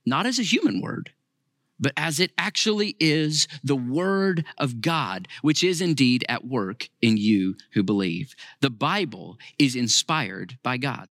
not 0.04 0.26
as 0.26 0.38
a 0.38 0.42
human 0.42 0.80
word, 0.80 1.10
but 1.78 1.92
as 1.97 2.21
it 2.21 2.33
actually 2.38 2.97
is 2.99 3.47
the 3.62 3.76
word 3.76 4.45
of 4.59 4.80
God, 4.80 5.28
which 5.42 5.62
is 5.62 5.80
indeed 5.80 6.25
at 6.28 6.47
work 6.47 6.88
in 7.02 7.16
you 7.16 7.56
who 7.73 7.83
believe. 7.83 8.35
The 8.61 8.71
Bible 8.71 9.38
is 9.59 9.76
inspired 9.76 10.59
by 10.62 10.76
God. 10.76 11.09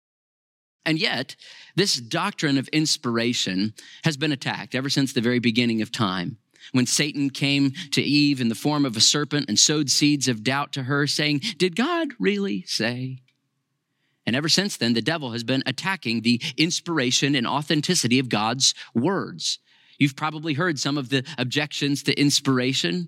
And 0.86 0.98
yet, 0.98 1.36
this 1.75 1.96
doctrine 1.96 2.58
of 2.58 2.68
inspiration 2.70 3.74
has 4.03 4.18
been 4.18 4.32
attacked 4.32 4.74
ever 4.74 4.89
since 4.89 5.13
the 5.13 5.22
very 5.22 5.39
beginning 5.39 5.82
of 5.82 5.91
time. 5.91 6.38
When 6.72 6.86
Satan 6.86 7.30
came 7.30 7.72
to 7.91 8.01
Eve 8.01 8.39
in 8.39 8.50
the 8.50 8.56
form 8.56 8.86
of 8.86 8.96
a 8.96 9.01
serpent 9.01 9.48
and 9.48 9.58
sowed 9.58 9.89
seeds 9.89 10.27
of 10.27 10.44
doubt 10.44 10.72
to 10.74 10.84
her, 10.84 11.06
saying, 11.08 11.41
Did 11.58 11.75
God 11.75 12.10
really 12.20 12.63
say? 12.68 13.20
And 14.25 14.36
ever 14.36 14.50
since 14.50 14.77
then, 14.77 14.94
the 14.94 15.01
devil 15.01 15.32
has 15.32 15.44
been 15.44 15.63
attacking 15.65 16.22
the 16.22 16.41
inspiration 16.58 17.36
and 17.36 17.48
authenticity 17.48 18.20
of 18.20 18.30
God's 18.30 18.74
words. 18.94 19.60
You've 20.01 20.15
probably 20.15 20.55
heard 20.55 20.79
some 20.79 20.98
of 20.98 21.10
the 21.10 21.24
objections 21.38 22.01
to 22.03 22.20
inspiration. 22.20 23.08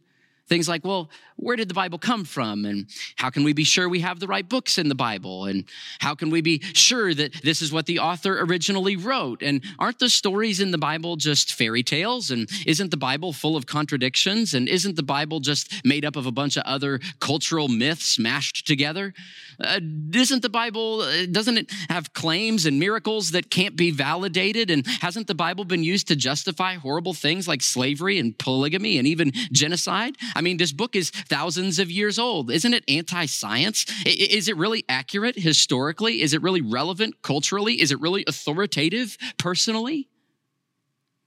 Things 0.49 0.67
like, 0.67 0.83
well, 0.83 1.09
where 1.37 1.55
did 1.55 1.69
the 1.69 1.73
Bible 1.73 1.97
come 1.97 2.25
from? 2.25 2.65
And 2.65 2.87
how 3.15 3.29
can 3.29 3.43
we 3.43 3.53
be 3.53 3.63
sure 3.63 3.87
we 3.87 4.01
have 4.01 4.19
the 4.19 4.27
right 4.27 4.47
books 4.47 4.77
in 4.77 4.89
the 4.89 4.95
Bible? 4.95 5.45
And 5.45 5.65
how 5.99 6.15
can 6.15 6.29
we 6.29 6.41
be 6.41 6.59
sure 6.73 7.13
that 7.13 7.33
this 7.43 7.61
is 7.61 7.71
what 7.71 7.85
the 7.85 7.99
author 7.99 8.39
originally 8.41 8.95
wrote? 8.95 9.41
And 9.41 9.63
aren't 9.79 9.99
the 9.99 10.09
stories 10.09 10.59
in 10.59 10.71
the 10.71 10.77
Bible 10.77 11.15
just 11.15 11.53
fairy 11.53 11.81
tales? 11.81 12.29
And 12.29 12.49
isn't 12.65 12.91
the 12.91 12.97
Bible 12.97 13.31
full 13.31 13.55
of 13.55 13.65
contradictions? 13.65 14.53
And 14.53 14.67
isn't 14.67 14.95
the 14.95 15.03
Bible 15.03 15.39
just 15.39 15.85
made 15.85 16.03
up 16.03 16.15
of 16.15 16.25
a 16.25 16.31
bunch 16.31 16.57
of 16.57 16.63
other 16.63 16.99
cultural 17.19 17.69
myths 17.69 18.19
mashed 18.19 18.67
together? 18.67 19.13
Uh, 19.59 19.79
isn't 20.13 20.41
the 20.41 20.49
Bible, 20.49 21.01
uh, 21.01 21.25
doesn't 21.31 21.57
it 21.57 21.71
have 21.89 22.13
claims 22.13 22.65
and 22.65 22.79
miracles 22.79 23.31
that 23.31 23.49
can't 23.49 23.75
be 23.75 23.91
validated? 23.91 24.69
And 24.69 24.85
hasn't 24.85 25.27
the 25.27 25.35
Bible 25.35 25.63
been 25.63 25.83
used 25.83 26.07
to 26.09 26.15
justify 26.15 26.75
horrible 26.75 27.13
things 27.13 27.47
like 27.47 27.61
slavery 27.61 28.19
and 28.19 28.37
polygamy 28.37 28.97
and 28.97 29.07
even 29.07 29.31
genocide? 29.51 30.17
I 30.35 30.41
mean, 30.41 30.57
this 30.57 30.71
book 30.71 30.95
is 30.95 31.09
thousands 31.09 31.79
of 31.79 31.91
years 31.91 32.17
old. 32.17 32.51
Isn't 32.51 32.73
it 32.73 32.83
anti 32.87 33.25
science? 33.25 33.85
Is 34.05 34.47
it 34.47 34.57
really 34.57 34.83
accurate 34.89 35.37
historically? 35.37 36.21
Is 36.21 36.33
it 36.33 36.41
really 36.41 36.61
relevant 36.61 37.21
culturally? 37.21 37.81
Is 37.81 37.91
it 37.91 37.99
really 37.99 38.23
authoritative 38.27 39.17
personally? 39.37 40.09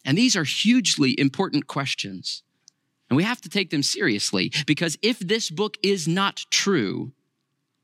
And 0.05 0.17
these 0.17 0.37
are 0.37 0.45
hugely 0.45 1.19
important 1.19 1.67
questions. 1.67 2.43
And 3.09 3.17
we 3.17 3.23
have 3.23 3.41
to 3.43 3.49
take 3.49 3.71
them 3.71 3.83
seriously 3.83 4.53
because 4.67 4.99
if 5.03 5.19
this 5.19 5.51
book 5.51 5.77
is 5.83 6.09
not 6.09 6.45
true, 6.51 7.13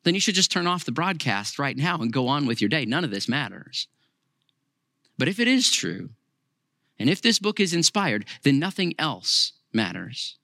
then 0.05 0.15
you 0.15 0.21
should 0.21 0.35
just 0.35 0.51
turn 0.51 0.67
off 0.67 0.85
the 0.85 0.93
broadcast 0.93 1.59
right 1.59 1.77
now 1.77 1.99
and 2.01 2.13
go 2.13 2.27
on 2.29 2.47
with 2.47 2.61
your 2.61 2.69
day. 2.69 2.85
None 2.85 3.05
of 3.05 3.11
this 3.11 3.29
matters. 3.29 3.89
But 5.19 5.29
if 5.29 5.39
it 5.39 5.47
is 5.47 5.71
true, 5.71 6.11
and 6.99 7.09
if 7.09 7.23
this 7.23 7.39
book 7.39 7.61
is 7.61 7.75
inspired, 7.75 8.25
then 8.43 8.59
nothing 8.59 8.95
else 8.99 9.53
matters. 9.73 10.39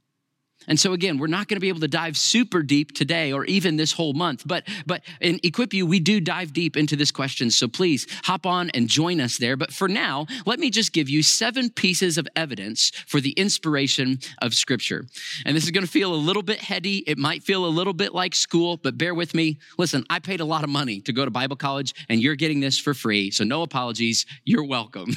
And 0.69 0.79
so 0.79 0.93
again, 0.93 1.19
we're 1.19 1.27
not 1.27 1.49
going 1.49 1.57
to 1.57 1.61
be 1.61 1.69
able 1.69 1.81
to 1.81 1.89
dive 1.89 2.17
super 2.17 2.63
deep 2.63 2.95
today 2.95 3.33
or 3.33 3.45
even 3.47 3.77
this 3.77 3.93
whole 3.93 4.13
month, 4.13 4.45
but 4.47 4.65
but 4.87 5.03
in 5.21 5.41
Equip 5.43 5.75
You, 5.75 5.87
we 5.87 5.99
do 5.99 6.21
dive 6.21 6.53
deep 6.53 6.77
into 6.77 6.95
this 6.95 7.11
question. 7.11 7.51
So 7.51 7.67
please 7.67 8.07
hop 8.25 8.47
on 8.47 8.71
and 8.71 8.89
join 8.89 9.21
us 9.21 9.39
there. 9.39 9.57
But 9.57 9.73
for 9.73 9.89
now, 9.89 10.27
let 10.47 10.59
me 10.59 10.71
just 10.71 10.93
give 10.93 11.09
you 11.09 11.23
seven 11.23 11.71
pieces 11.71 12.19
of 12.19 12.29
evidence 12.37 12.91
for 13.07 13.21
the 13.21 13.31
inspiration 13.31 14.19
of 14.41 14.55
Scripture. 14.55 15.07
And 15.45 15.57
this 15.57 15.65
is 15.65 15.71
going 15.71 15.85
to 15.85 15.91
feel 15.91 16.15
a 16.15 16.17
little 16.17 16.43
bit 16.43 16.61
heady. 16.61 16.99
It 17.07 17.19
might 17.19 17.43
feel 17.43 17.65
a 17.65 17.69
little 17.69 17.93
bit 17.93 18.15
like 18.15 18.35
school, 18.35 18.77
but 18.77 18.99
bear 18.99 19.15
with 19.15 19.35
me. 19.35 19.59
Listen, 19.79 20.05
I 20.11 20.19
paid 20.19 20.41
a 20.41 20.45
lot 20.45 20.65
of 20.65 20.71
money 20.71 21.01
to 21.03 21.13
go 21.13 21.25
to 21.25 21.31
Bible 21.31 21.57
college, 21.57 21.95
and 22.09 22.21
you're 22.21 22.37
getting 22.37 22.61
this 22.61 22.79
for 22.79 22.95
free. 22.95 23.31
So 23.31 23.45
no 23.45 23.63
apologies. 23.63 24.27
You're 24.45 24.65
welcome. 24.65 25.11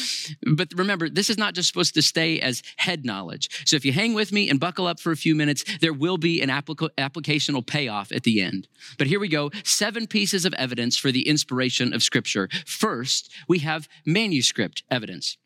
but 0.56 0.68
remember, 0.74 1.08
this 1.08 1.30
is 1.30 1.38
not 1.38 1.54
just 1.54 1.68
supposed 1.68 1.94
to 1.94 2.02
stay 2.02 2.40
as 2.40 2.62
head 2.76 3.04
knowledge. 3.04 3.66
So 3.66 3.76
if 3.76 3.84
you 3.84 3.92
hang 3.92 4.14
with 4.14 4.32
me 4.32 4.50
and 4.50 4.58
buckle 4.58 4.86
up 4.86 4.95
up 4.96 5.00
for 5.00 5.12
a 5.12 5.16
few 5.16 5.34
minutes. 5.34 5.64
There 5.80 5.92
will 5.92 6.16
be 6.16 6.40
an 6.40 6.48
applic- 6.48 6.88
applicational 6.96 7.66
payoff 7.66 8.12
at 8.12 8.22
the 8.22 8.40
end. 8.40 8.66
But 8.96 9.06
here 9.06 9.20
we 9.20 9.28
go 9.28 9.50
seven 9.62 10.06
pieces 10.06 10.44
of 10.44 10.54
evidence 10.54 10.96
for 10.96 11.12
the 11.12 11.28
inspiration 11.28 11.92
of 11.92 12.02
Scripture. 12.02 12.48
First, 12.64 13.30
we 13.46 13.58
have 13.58 13.88
manuscript 14.06 14.82
evidence. 14.90 15.36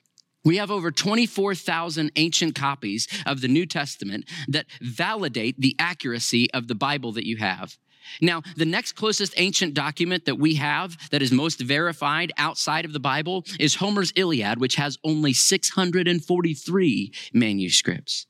We 0.44 0.56
have 0.56 0.70
over 0.70 0.90
24,000 0.90 2.12
ancient 2.16 2.54
copies 2.54 3.08
of 3.26 3.40
the 3.40 3.48
New 3.48 3.66
Testament 3.66 4.24
that 4.48 4.66
validate 4.80 5.60
the 5.60 5.76
accuracy 5.78 6.50
of 6.52 6.68
the 6.68 6.74
Bible 6.74 7.12
that 7.12 7.26
you 7.26 7.36
have. 7.36 7.76
Now, 8.20 8.42
the 8.56 8.64
next 8.64 8.92
closest 8.92 9.34
ancient 9.36 9.74
document 9.74 10.24
that 10.24 10.38
we 10.38 10.54
have 10.54 10.96
that 11.10 11.22
is 11.22 11.32
most 11.32 11.60
verified 11.60 12.32
outside 12.38 12.84
of 12.84 12.92
the 12.92 13.00
Bible 13.00 13.44
is 13.58 13.74
Homer's 13.74 14.12
Iliad, 14.16 14.58
which 14.58 14.76
has 14.76 14.98
only 15.04 15.32
643 15.32 17.12
manuscripts. 17.34 18.26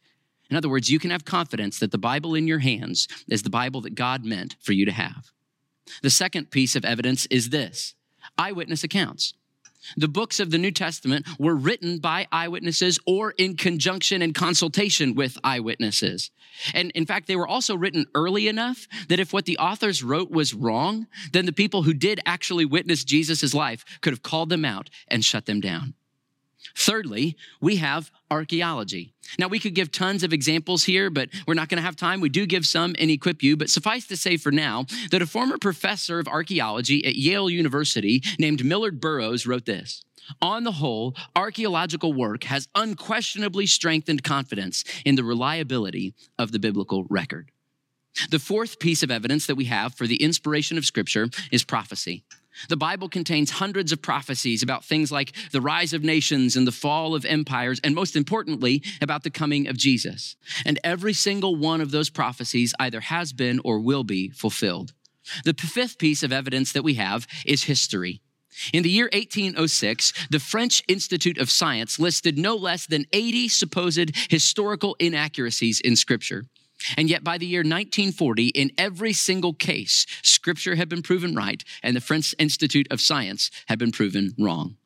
In 0.51 0.57
other 0.57 0.69
words, 0.69 0.91
you 0.91 0.99
can 0.99 1.11
have 1.11 1.25
confidence 1.25 1.79
that 1.79 1.93
the 1.93 1.99
Bible 1.99 2.35
in 2.35 2.47
your 2.47 2.59
hands 2.59 3.07
is 3.29 3.43
the 3.43 3.51
Bible 3.51 3.81
that 3.83 3.95
God 3.95 4.25
meant 4.25 4.57
for 4.61 4.73
you 4.73 4.85
to 4.85 4.93
have. 4.93 5.31
The 6.03 6.11
second 6.11 6.51
piece 6.51 6.77
of 6.77 6.85
evidence 6.85 7.27
is 7.27 7.51
this 7.51 7.95
eyewitness 8.37 8.85
accounts. 8.85 9.35
The 9.97 10.09
books 10.09 10.41
of 10.41 10.51
the 10.51 10.59
New 10.59 10.71
Testament 10.73 11.27
were 11.39 11.55
written 11.55 11.99
by 11.99 12.27
eyewitnesses 12.31 12.99
or 13.07 13.33
in 13.33 13.57
conjunction 13.57 14.21
and 14.23 14.35
consultation 14.35 15.15
with 15.15 15.39
eyewitnesses. 15.43 16.31
And 16.75 16.91
in 16.93 17.07
fact, 17.07 17.27
they 17.27 17.37
were 17.37 17.49
also 17.49 17.77
written 17.77 18.07
early 18.15 18.47
enough 18.47 18.87
that 19.09 19.21
if 19.21 19.33
what 19.33 19.47
the 19.47 19.57
authors 19.59 20.03
wrote 20.03 20.31
was 20.31 20.53
wrong, 20.53 21.07
then 21.33 21.47
the 21.47 21.53
people 21.53 21.83
who 21.85 21.95
did 21.95 22.21
actually 22.27 22.67
witness 22.67 23.05
Jesus' 23.05 23.55
life 23.55 23.85
could 24.03 24.13
have 24.13 24.23
called 24.23 24.51
them 24.51 24.65
out 24.65 24.91
and 25.09 25.25
shut 25.25 25.47
them 25.47 25.61
down. 25.61 25.95
Thirdly, 26.77 27.37
we 27.61 27.77
have 27.77 28.11
archaeology. 28.31 29.13
Now, 29.39 29.49
we 29.49 29.59
could 29.59 29.75
give 29.75 29.93
tons 29.93 30.23
of 30.23 30.33
examples 30.33 30.85
here, 30.85 31.11
but 31.11 31.29
we're 31.47 31.55
not 31.55 31.69
going 31.69 31.77
to 31.77 31.87
have 31.87 31.97
time. 31.97 32.21
We 32.21 32.29
do 32.29 32.47
give 32.47 32.67
some 32.67 32.95
and 32.99 33.11
equip 33.11 33.43
you, 33.43 33.57
but 33.57 33.71
suffice 33.71 34.07
to 34.09 34.17
say 34.17 34.37
for 34.37 34.51
now 34.51 34.87
that 35.11 35.23
a 35.23 35.27
former 35.27 35.59
professor 35.59 36.19
of 36.19 36.29
archaeology 36.29 37.05
at 37.05 37.17
Yale 37.17 37.51
University 37.51 38.23
named 38.39 38.65
Millar 38.65 38.91
Burrows 38.91 39.47
wrote 39.47 39.67
this. 39.67 40.05
On 40.41 40.65
the 40.65 40.73
whole, 40.73 41.17
archaeological 41.35 42.13
work 42.13 42.45
has 42.45 42.69
unquestionably 42.75 43.67
strengthened 43.67 44.23
confidence 44.23 44.85
in 45.05 45.17
the 45.17 45.25
reliability 45.25 46.15
of 46.39 46.53
the 46.53 46.59
biblical 46.59 47.05
record. 47.09 47.51
The 48.31 48.39
fourth 48.39 48.79
piece 48.79 49.03
of 49.03 49.11
evidence 49.11 49.47
that 49.47 49.55
we 49.55 49.67
have 49.67 49.95
for 49.95 50.07
the 50.07 50.23
inspiration 50.23 50.77
of 50.79 50.85
Scripture 50.85 51.29
is 51.51 51.65
prophecy. 51.65 52.25
The 52.69 52.77
Bible 52.77 53.09
contains 53.09 53.51
hundreds 53.51 53.93
of 53.93 54.03
prophecies 54.03 54.63
about 54.63 54.85
things 54.85 55.13
like 55.13 55.33
the 55.53 55.61
rise 55.61 55.93
of 55.93 56.03
nations 56.03 56.57
and 56.57 56.67
the 56.67 56.73
fall 56.73 57.15
of 57.15 57.25
empires, 57.25 57.81
and 57.83 57.95
most 57.95 58.17
importantly, 58.17 58.83
about 59.01 59.23
the 59.23 59.31
coming 59.31 59.67
of 59.69 59.77
Jesus. 59.77 60.37
And 60.65 60.79
every 60.85 61.13
single 61.13 61.57
one 61.57 61.81
of 61.81 61.91
those 61.91 62.11
prophecies 62.11 62.75
either 62.79 63.01
has 63.01 63.33
been 63.33 63.61
or 63.65 63.81
will 63.81 64.05
be 64.05 64.31
fulfilled. 64.31 64.93
The 65.45 65.55
fifth 65.55 65.99
piece 65.99 66.23
of 66.23 66.33
evidence 66.33 66.73
that 66.73 66.83
we 66.83 66.95
have 66.95 67.27
is 67.47 67.65
history. 67.65 68.21
In 68.73 68.83
the 68.83 68.91
year 68.91 69.09
1806, 69.13 70.13
the 70.29 70.41
French 70.41 70.83
Institute 70.89 71.39
of 71.39 71.51
Science 71.51 71.99
listed 71.99 72.37
no 72.37 72.57
less 72.57 72.85
than 72.87 73.07
80 73.13 73.49
supposed 73.49 74.11
historical 74.29 74.97
inaccuracies 74.99 75.81
in 75.81 75.97
Scripture. 75.97 76.45
And 76.97 77.11
yet, 77.11 77.25
by 77.25 77.39
the 77.39 77.47
year 77.47 77.61
1940, 77.61 78.49
in 78.49 78.73
every 78.79 79.13
single 79.13 79.53
case, 79.53 80.07
scripture 80.23 80.77
had 80.77 80.89
been 80.89 81.03
proven 81.03 81.35
right 81.35 81.63
and 81.83 81.95
the 81.95 82.01
French 82.01 82.35
Institute 82.39 82.89
of 82.91 83.01
Science 83.01 83.51
had 83.67 83.79
been 83.79 83.93
proven 83.93 84.35
wrong. 84.39 84.77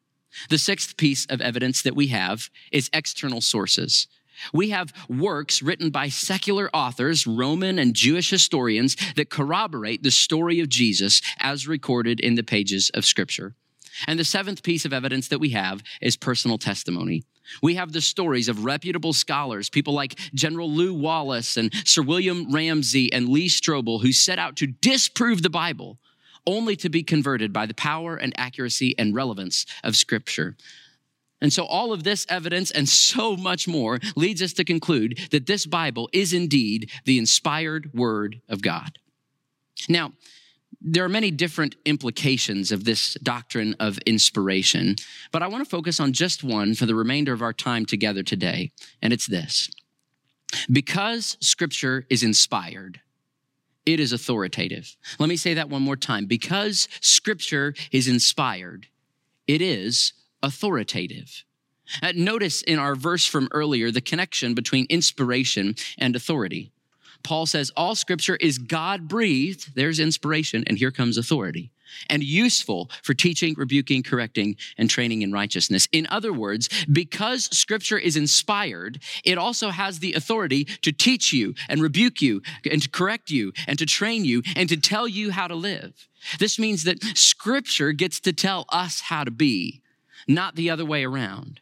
The 0.48 0.58
sixth 0.58 0.96
piece 0.96 1.26
of 1.26 1.40
evidence 1.40 1.82
that 1.82 1.94
we 1.94 2.08
have 2.08 2.50
is 2.72 2.90
external 2.92 3.40
sources. 3.40 4.08
We 4.52 4.70
have 4.70 4.92
works 5.08 5.62
written 5.62 5.90
by 5.90 6.08
secular 6.08 6.68
authors, 6.74 7.26
Roman 7.26 7.78
and 7.78 7.94
Jewish 7.94 8.30
historians, 8.30 8.96
that 9.14 9.30
corroborate 9.30 10.02
the 10.02 10.10
story 10.10 10.60
of 10.60 10.68
Jesus 10.68 11.22
as 11.38 11.68
recorded 11.68 12.18
in 12.18 12.34
the 12.34 12.42
pages 12.42 12.90
of 12.94 13.04
Scripture. 13.04 13.54
And 14.08 14.18
the 14.18 14.24
seventh 14.24 14.62
piece 14.62 14.84
of 14.84 14.92
evidence 14.92 15.28
that 15.28 15.38
we 15.38 15.50
have 15.50 15.82
is 16.00 16.16
personal 16.16 16.58
testimony. 16.58 17.24
We 17.62 17.74
have 17.74 17.92
the 17.92 18.00
stories 18.00 18.48
of 18.48 18.64
reputable 18.64 19.12
scholars, 19.12 19.70
people 19.70 19.94
like 19.94 20.18
General 20.34 20.70
Lew 20.70 20.94
Wallace 20.94 21.56
and 21.56 21.72
Sir 21.86 22.02
William 22.02 22.52
Ramsay 22.52 23.12
and 23.12 23.28
Lee 23.28 23.48
Strobel, 23.48 24.02
who 24.02 24.12
set 24.12 24.38
out 24.38 24.56
to 24.56 24.66
disprove 24.66 25.42
the 25.42 25.50
Bible, 25.50 25.98
only 26.46 26.76
to 26.76 26.88
be 26.88 27.02
converted 27.02 27.52
by 27.52 27.66
the 27.66 27.74
power 27.74 28.16
and 28.16 28.32
accuracy 28.38 28.94
and 28.98 29.14
relevance 29.14 29.66
of 29.82 29.96
Scripture. 29.96 30.56
And 31.40 31.52
so, 31.52 31.64
all 31.64 31.92
of 31.92 32.04
this 32.04 32.26
evidence 32.28 32.70
and 32.70 32.88
so 32.88 33.36
much 33.36 33.68
more 33.68 33.98
leads 34.16 34.40
us 34.40 34.54
to 34.54 34.64
conclude 34.64 35.18
that 35.30 35.46
this 35.46 35.66
Bible 35.66 36.08
is 36.12 36.32
indeed 36.32 36.90
the 37.04 37.18
inspired 37.18 37.92
Word 37.92 38.40
of 38.48 38.62
God. 38.62 38.98
Now, 39.88 40.12
there 40.86 41.02
are 41.02 41.08
many 41.08 41.30
different 41.30 41.76
implications 41.86 42.70
of 42.70 42.84
this 42.84 43.14
doctrine 43.22 43.74
of 43.80 43.96
inspiration, 43.98 44.96
but 45.32 45.42
I 45.42 45.48
want 45.48 45.64
to 45.64 45.70
focus 45.70 45.98
on 45.98 46.12
just 46.12 46.44
one 46.44 46.74
for 46.74 46.84
the 46.84 46.94
remainder 46.94 47.32
of 47.32 47.40
our 47.40 47.54
time 47.54 47.86
together 47.86 48.22
today, 48.22 48.70
and 49.00 49.10
it's 49.12 49.26
this. 49.26 49.70
Because 50.70 51.38
Scripture 51.40 52.06
is 52.10 52.22
inspired, 52.22 53.00
it 53.86 53.98
is 53.98 54.12
authoritative. 54.12 54.94
Let 55.18 55.30
me 55.30 55.36
say 55.36 55.54
that 55.54 55.70
one 55.70 55.82
more 55.82 55.96
time. 55.96 56.26
Because 56.26 56.86
Scripture 57.00 57.74
is 57.90 58.06
inspired, 58.06 58.86
it 59.46 59.62
is 59.62 60.12
authoritative. 60.42 61.44
Uh, 62.02 62.12
notice 62.14 62.62
in 62.62 62.78
our 62.78 62.94
verse 62.94 63.26
from 63.26 63.48
earlier 63.52 63.90
the 63.90 64.00
connection 64.00 64.54
between 64.54 64.86
inspiration 64.88 65.74
and 65.98 66.14
authority. 66.14 66.72
Paul 67.24 67.46
says 67.46 67.72
all 67.76 67.94
scripture 67.94 68.36
is 68.36 68.58
God 68.58 69.08
breathed, 69.08 69.74
there's 69.74 69.98
inspiration, 69.98 70.62
and 70.66 70.78
here 70.78 70.90
comes 70.90 71.16
authority, 71.16 71.72
and 72.08 72.22
useful 72.22 72.90
for 73.02 73.14
teaching, 73.14 73.54
rebuking, 73.56 74.02
correcting, 74.02 74.56
and 74.76 74.90
training 74.90 75.22
in 75.22 75.32
righteousness. 75.32 75.88
In 75.90 76.06
other 76.10 76.32
words, 76.32 76.68
because 76.92 77.44
scripture 77.56 77.98
is 77.98 78.16
inspired, 78.16 79.02
it 79.24 79.38
also 79.38 79.70
has 79.70 79.98
the 79.98 80.12
authority 80.12 80.64
to 80.82 80.92
teach 80.92 81.32
you 81.32 81.54
and 81.68 81.80
rebuke 81.80 82.20
you 82.20 82.42
and 82.70 82.82
to 82.82 82.90
correct 82.90 83.30
you 83.30 83.52
and 83.66 83.78
to 83.78 83.86
train 83.86 84.24
you 84.24 84.42
and 84.54 84.68
to 84.68 84.76
tell 84.76 85.08
you 85.08 85.30
how 85.30 85.48
to 85.48 85.54
live. 85.54 86.08
This 86.38 86.58
means 86.58 86.84
that 86.84 87.02
scripture 87.16 87.92
gets 87.92 88.20
to 88.20 88.32
tell 88.32 88.66
us 88.68 89.00
how 89.00 89.24
to 89.24 89.30
be, 89.30 89.82
not 90.28 90.56
the 90.56 90.70
other 90.70 90.84
way 90.84 91.04
around. 91.04 91.60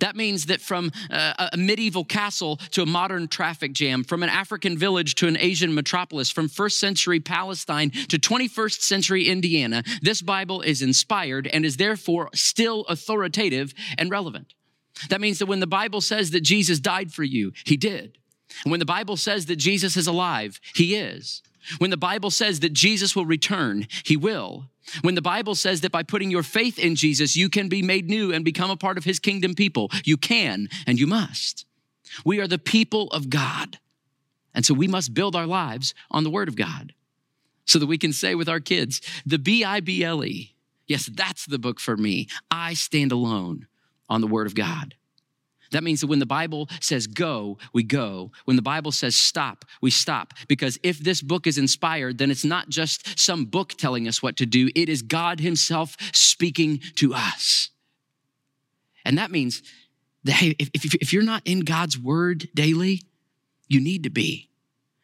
That 0.00 0.16
means 0.16 0.46
that 0.46 0.60
from 0.60 0.92
uh, 1.10 1.48
a 1.52 1.56
medieval 1.56 2.04
castle 2.04 2.56
to 2.72 2.82
a 2.82 2.86
modern 2.86 3.28
traffic 3.28 3.72
jam, 3.72 4.04
from 4.04 4.22
an 4.22 4.28
African 4.28 4.78
village 4.78 5.14
to 5.16 5.28
an 5.28 5.36
Asian 5.38 5.74
metropolis, 5.74 6.30
from 6.30 6.48
first 6.48 6.78
century 6.78 7.20
Palestine 7.20 7.90
to 7.90 8.18
21st 8.18 8.80
century 8.80 9.28
Indiana, 9.28 9.82
this 10.02 10.22
Bible 10.22 10.62
is 10.62 10.82
inspired 10.82 11.46
and 11.46 11.64
is 11.64 11.76
therefore 11.76 12.30
still 12.34 12.82
authoritative 12.82 13.74
and 13.98 14.10
relevant. 14.10 14.54
That 15.08 15.20
means 15.20 15.38
that 15.38 15.46
when 15.46 15.60
the 15.60 15.66
Bible 15.66 16.00
says 16.00 16.30
that 16.30 16.40
Jesus 16.40 16.78
died 16.78 17.12
for 17.12 17.24
you, 17.24 17.52
he 17.64 17.76
did. 17.76 18.18
And 18.64 18.70
when 18.70 18.80
the 18.80 18.86
Bible 18.86 19.16
says 19.16 19.46
that 19.46 19.56
Jesus 19.56 19.96
is 19.96 20.06
alive, 20.06 20.60
he 20.74 20.94
is. 20.94 21.42
When 21.78 21.90
the 21.90 21.96
Bible 21.96 22.30
says 22.30 22.60
that 22.60 22.72
Jesus 22.72 23.16
will 23.16 23.26
return, 23.26 23.86
he 24.04 24.16
will. 24.16 24.70
When 25.02 25.14
the 25.14 25.22
Bible 25.22 25.54
says 25.54 25.80
that 25.80 25.92
by 25.92 26.02
putting 26.02 26.30
your 26.30 26.42
faith 26.42 26.78
in 26.78 26.94
Jesus, 26.94 27.36
you 27.36 27.48
can 27.48 27.68
be 27.68 27.82
made 27.82 28.08
new 28.08 28.32
and 28.32 28.44
become 28.44 28.70
a 28.70 28.76
part 28.76 28.98
of 28.98 29.04
his 29.04 29.18
kingdom 29.18 29.54
people, 29.54 29.90
you 30.04 30.16
can 30.16 30.68
and 30.86 30.98
you 30.98 31.06
must. 31.06 31.66
We 32.24 32.40
are 32.40 32.48
the 32.48 32.58
people 32.58 33.08
of 33.08 33.30
God. 33.30 33.78
And 34.54 34.64
so 34.64 34.74
we 34.74 34.86
must 34.86 35.14
build 35.14 35.34
our 35.34 35.46
lives 35.46 35.94
on 36.10 36.22
the 36.22 36.30
word 36.30 36.48
of 36.48 36.56
God 36.56 36.94
so 37.66 37.78
that 37.78 37.86
we 37.86 37.98
can 37.98 38.12
say 38.12 38.34
with 38.34 38.48
our 38.48 38.60
kids, 38.60 39.00
the 39.26 39.38
B 39.38 39.64
I 39.64 39.80
B 39.80 40.04
L 40.04 40.24
E, 40.24 40.54
yes, 40.86 41.10
that's 41.12 41.46
the 41.46 41.58
book 41.58 41.80
for 41.80 41.96
me. 41.96 42.28
I 42.50 42.74
stand 42.74 43.10
alone 43.10 43.66
on 44.08 44.20
the 44.20 44.26
word 44.26 44.46
of 44.46 44.54
God. 44.54 44.94
That 45.74 45.82
means 45.82 46.00
that 46.00 46.06
when 46.06 46.20
the 46.20 46.26
Bible 46.26 46.68
says 46.80 47.08
go, 47.08 47.58
we 47.72 47.82
go. 47.82 48.30
When 48.44 48.54
the 48.54 48.62
Bible 48.62 48.92
says 48.92 49.16
stop, 49.16 49.64
we 49.82 49.90
stop. 49.90 50.32
Because 50.46 50.78
if 50.84 51.00
this 51.00 51.20
book 51.20 51.48
is 51.48 51.58
inspired, 51.58 52.18
then 52.18 52.30
it's 52.30 52.44
not 52.44 52.68
just 52.68 53.18
some 53.18 53.44
book 53.44 53.70
telling 53.70 54.06
us 54.06 54.22
what 54.22 54.36
to 54.36 54.46
do, 54.46 54.70
it 54.76 54.88
is 54.88 55.02
God 55.02 55.40
Himself 55.40 55.96
speaking 56.12 56.78
to 56.94 57.12
us. 57.12 57.70
And 59.04 59.18
that 59.18 59.32
means 59.32 59.62
that, 60.22 60.34
hey, 60.34 60.54
if, 60.60 60.70
if, 60.72 60.94
if 60.94 61.12
you're 61.12 61.24
not 61.24 61.42
in 61.44 61.60
God's 61.60 61.98
word 61.98 62.48
daily, 62.54 63.02
you 63.68 63.80
need 63.80 64.04
to 64.04 64.10
be 64.10 64.48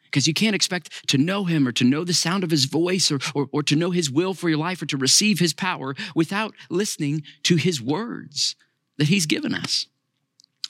because 0.04 0.28
you 0.28 0.34
can't 0.34 0.54
expect 0.54 1.08
to 1.08 1.18
know 1.18 1.46
him 1.46 1.66
or 1.66 1.72
to 1.72 1.84
know 1.84 2.04
the 2.04 2.14
sound 2.14 2.44
of 2.44 2.50
his 2.52 2.66
voice 2.66 3.10
or, 3.10 3.18
or, 3.34 3.48
or, 3.52 3.62
to 3.64 3.76
know 3.76 3.90
his 3.90 4.10
will 4.10 4.34
for 4.34 4.48
your 4.48 4.58
life 4.58 4.82
or 4.82 4.86
to 4.86 4.96
receive 4.96 5.40
his 5.40 5.52
power 5.52 5.94
without 6.14 6.54
listening 6.68 7.22
to 7.42 7.56
his 7.56 7.82
words 7.82 8.54
that 8.98 9.08
he's 9.08 9.26
given 9.26 9.54
us. 9.54 9.86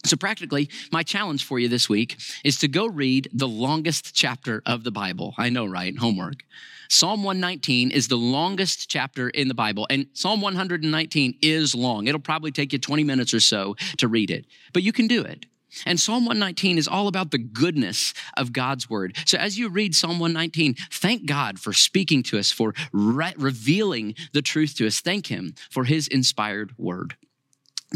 So, 0.05 0.17
practically, 0.17 0.71
my 0.91 1.03
challenge 1.03 1.45
for 1.45 1.59
you 1.59 1.69
this 1.69 1.89
week 1.89 2.17
is 2.43 2.59
to 2.61 2.69
go 2.69 2.87
read 2.87 3.29
the 3.33 3.49
longest 3.49 4.15
chapter 4.15 4.63
of 4.65 4.83
the 4.83 4.91
Bible. 4.91 5.35
I 5.37 5.51
know, 5.51 5.67
right? 5.67 5.97
Homework. 5.97 6.45
Psalm 6.89 7.23
119 7.23 7.93
is 7.93 8.09
the 8.09 8.17
longest 8.17 8.91
chapter 8.91 9.29
in 9.29 9.47
the 9.47 9.55
Bible, 9.55 9.87
and 9.91 10.07
Psalm 10.13 10.41
119 10.41 11.39
is 11.43 11.75
long. 11.75 12.09
It'll 12.09 12.21
probably 12.21 12.51
take 12.51 12.73
you 12.73 12.81
20 12.81 13.05
minutes 13.05 13.33
or 13.33 13.41
so 13.41 13.77
to 13.99 14.09
read 14.09 14.31
it, 14.31 14.47
but 14.73 14.83
you 14.83 14.93
can 14.93 15.07
do 15.07 15.23
it. 15.23 15.47
And 15.87 16.01
Psalm 16.01 16.25
119 16.25 16.79
is 16.79 16.89
all 16.89 17.07
about 17.07 17.31
the 17.31 17.39
goodness 17.39 18.13
of 18.37 18.53
God's 18.53 18.91
word. 18.91 19.17
So 19.25 19.39
as 19.39 19.59
you 19.59 19.69
read 19.69 19.95
Psalm 19.95 20.19
119, 20.19 20.75
thank 20.91 21.27
God 21.27 21.61
for 21.61 21.73
speaking 21.73 22.25
to 22.25 22.39
us, 22.39 22.51
for 22.51 22.75
re- 22.93 23.35
revealing 23.37 24.15
the 24.33 24.43
truth 24.43 24.75
to 24.77 24.87
us. 24.87 25.01
Thank 25.01 25.29
Him 25.29 25.55
for 25.71 25.85
His 25.85 26.09
inspired 26.09 26.73
word. 26.77 27.17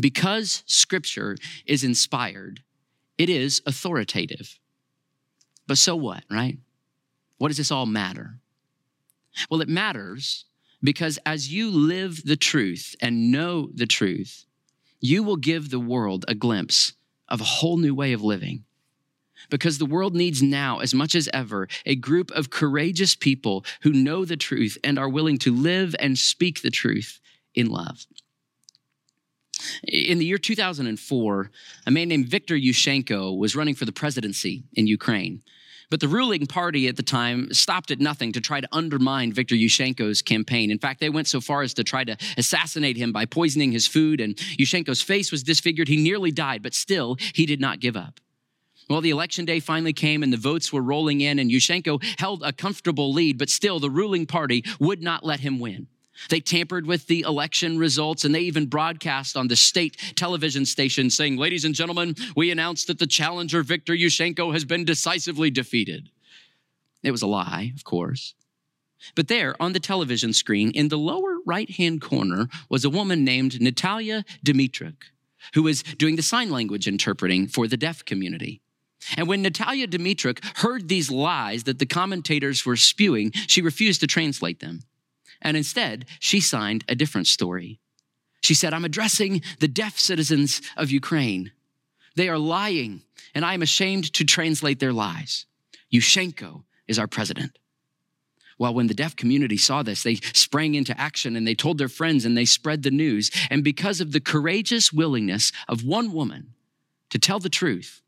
Because 0.01 0.63
scripture 0.67 1.37
is 1.67 1.85
inspired, 1.85 2.63
it 3.17 3.31
is 3.31 3.63
authoritative. 3.67 4.59
But 5.67 5.79
so 5.79 5.97
what, 5.97 6.25
right? 6.31 6.59
What 7.39 7.49
does 7.49 7.57
this 7.57 7.71
all 7.71 7.87
matter? 7.87 8.39
Well, 9.51 9.61
it 9.61 9.69
matters 9.69 10.45
because 10.83 11.19
as 11.25 11.53
you 11.53 11.71
live 11.71 12.25
the 12.25 12.37
truth 12.37 12.95
and 13.01 13.31
know 13.31 13.71
the 13.75 13.87
truth, 13.87 14.45
you 15.01 15.23
will 15.23 15.37
give 15.37 15.71
the 15.71 15.81
world 15.81 16.25
a 16.29 16.35
glimpse 16.35 16.95
of 17.29 17.41
a 17.41 17.45
whole 17.45 17.77
new 17.77 17.95
way 17.95 18.13
of 18.13 18.23
living. 18.23 18.65
Because 19.51 19.79
the 19.79 19.87
world 19.87 20.15
needs 20.15 20.43
now, 20.43 20.79
as 20.79 20.95
much 20.95 21.15
as 21.15 21.29
ever, 21.33 21.69
a 21.85 21.97
group 21.97 22.31
of 22.31 22.51
courageous 22.51 23.15
people 23.15 23.65
who 23.83 23.93
know 23.93 24.25
the 24.25 24.37
truth 24.37 24.79
and 24.83 24.99
are 24.99 25.09
willing 25.09 25.39
to 25.39 25.55
live 25.55 25.95
and 25.99 26.19
speak 26.19 26.63
the 26.63 26.71
truth 26.71 27.21
in 27.55 27.67
love. 27.67 28.07
In 29.87 30.19
the 30.19 30.27
year 30.27 30.39
2004, 30.39 31.51
a 31.87 31.91
man 31.91 32.09
named 32.09 32.29
Viktor 32.29 32.57
Yushchenko 32.57 33.37
was 33.37 33.57
running 33.57 33.75
for 33.75 33.85
the 33.85 33.93
presidency 33.93 34.65
in 34.75 34.87
Ukraine. 34.87 35.43
But 35.91 36.01
the 36.01 36.09
ruling 36.09 36.47
party 36.47 36.89
at 36.89 36.97
the 36.97 37.03
time 37.03 37.53
stopped 37.53 37.91
at 37.91 38.01
nothing 38.01 38.33
to 38.33 38.41
try 38.41 38.61
to 38.61 38.69
undermine 38.73 39.33
Viktor 39.33 39.55
Yushchenko's 39.55 40.23
campaign. 40.23 40.71
In 40.71 40.79
fact, 40.79 41.01
they 41.01 41.11
went 41.11 41.29
so 41.29 41.41
far 41.41 41.63
as 41.63 41.75
to 41.75 41.85
try 41.85 42.05
to 42.05 42.17
assassinate 42.37 42.97
him 42.97 43.13
by 43.13 43.27
poisoning 43.27 43.73
his 43.73 43.87
food, 43.87 44.21
and 44.21 44.35
Yushchenko's 44.35 45.03
face 45.03 45.31
was 45.31 45.43
disfigured. 45.43 45.89
He 45.89 45.97
nearly 45.97 46.31
died, 46.31 46.63
but 46.63 46.75
still, 46.75 47.17
he 47.35 47.47
did 47.47 47.61
not 47.61 47.81
give 47.81 47.97
up. 47.97 48.19
Well, 48.89 49.01
the 49.01 49.11
election 49.11 49.45
day 49.45 49.61
finally 49.61 49.93
came 49.93 50.23
and 50.23 50.33
the 50.33 50.37
votes 50.37 50.73
were 50.73 50.83
rolling 50.83 51.21
in, 51.21 51.39
and 51.39 51.51
Yushchenko 51.51 52.03
held 52.19 52.43
a 52.43 52.53
comfortable 52.53 53.13
lead, 53.13 53.39
but 53.39 53.49
still, 53.49 53.79
the 53.79 53.91
ruling 53.91 54.27
party 54.27 54.65
would 54.81 55.03
not 55.03 55.25
let 55.25 55.41
him 55.41 55.59
win. 55.59 55.87
They 56.29 56.41
tampered 56.41 56.87
with 56.87 57.07
the 57.07 57.21
election 57.23 57.79
results 57.79 58.25
and 58.25 58.35
they 58.35 58.41
even 58.41 58.67
broadcast 58.67 59.37
on 59.37 59.49
the 59.49 59.57
state 59.57 59.97
television 60.17 60.65
station 60.65 61.11
saying, 61.11 61.37
Ladies 61.37 61.65
and 61.65 61.75
gentlemen, 61.75 62.15
we 62.37 62.51
announced 62.51 62.87
that 62.87 62.99
the 62.99 63.07
challenger 63.07 63.63
Viktor 63.63 63.95
Yushchenko 63.95 64.53
has 64.53 64.65
been 64.65 64.85
decisively 64.85 65.51
defeated. 65.51 66.11
It 67.03 67.11
was 67.11 67.23
a 67.23 67.27
lie, 67.27 67.73
of 67.75 67.85
course. 67.85 68.35
But 69.15 69.29
there 69.29 69.61
on 69.61 69.73
the 69.73 69.81
television 69.81 70.33
screen 70.33 70.71
in 70.71 70.89
the 70.89 70.97
lower 70.97 71.39
right 71.45 71.71
hand 71.71 72.01
corner 72.01 72.49
was 72.69 72.85
a 72.85 72.91
woman 72.91 73.25
named 73.25 73.61
Natalia 73.61 74.25
Dimitruk, 74.45 74.97
who 75.53 75.63
was 75.63 75.83
doing 75.83 76.17
the 76.17 76.23
sign 76.23 76.51
language 76.51 76.89
interpreting 76.89 77.47
for 77.47 77.67
the 77.69 77.77
deaf 77.77 78.05
community. 78.05 78.63
And 79.17 79.29
when 79.29 79.43
Natalia 79.43 79.87
Dimitruk 79.87 80.59
heard 80.59 80.89
these 80.89 81.11
lies 81.11 81.65
that 81.65 81.79
the 81.79 81.87
commentators 81.87 82.65
were 82.65 82.77
spewing, 82.77 83.33
she 83.33 83.61
refused 83.61 84.01
to 84.01 84.07
translate 84.07 84.61
them. 84.61 84.81
And 85.45 85.57
instead, 85.57 86.07
she 86.19 86.41
signed 86.41 86.85
a 86.89 86.95
different 86.95 87.27
story. 87.27 87.79
She 88.43 88.55
said, 88.55 88.75
I'm 88.75 88.85
addressing 88.85 89.43
the 89.61 89.69
deaf 89.69 89.99
citizens 89.99 90.61
of 90.77 90.91
Ukraine. 90.91 91.53
They 92.17 92.29
are 92.29 92.39
lying, 92.39 93.03
and 93.35 93.45
I 93.45 93.55
am 93.55 93.63
ashamed 93.63 94.13
to 94.15 94.25
translate 94.25 94.81
their 94.81 94.93
lies. 94.93 95.47
Yushchenko 95.93 96.65
is 96.89 96.99
our 96.99 97.07
president. 97.07 97.59
Well, 98.59 98.75
when 98.75 98.87
the 98.87 98.95
deaf 98.95 99.17
community 99.17 99.57
saw 99.57 99.83
this, 99.83 100.03
they 100.03 100.17
sprang 100.17 100.75
into 100.75 100.99
action 100.99 101.37
and 101.37 101.47
they 101.47 101.55
told 101.55 101.79
their 101.79 101.89
friends 101.89 102.25
and 102.25 102.37
they 102.37 102.45
spread 102.45 102.83
the 102.83 102.91
news. 102.91 103.31
And 103.51 103.65
because 103.65 104.01
of 104.01 104.13
the 104.13 104.21
courageous 104.21 104.93
willingness 104.93 105.51
of 105.69 105.85
one 105.85 106.13
woman 106.13 106.55
to 107.11 107.19
tell 107.19 107.41
the 107.41 107.49
truth, 107.49 108.01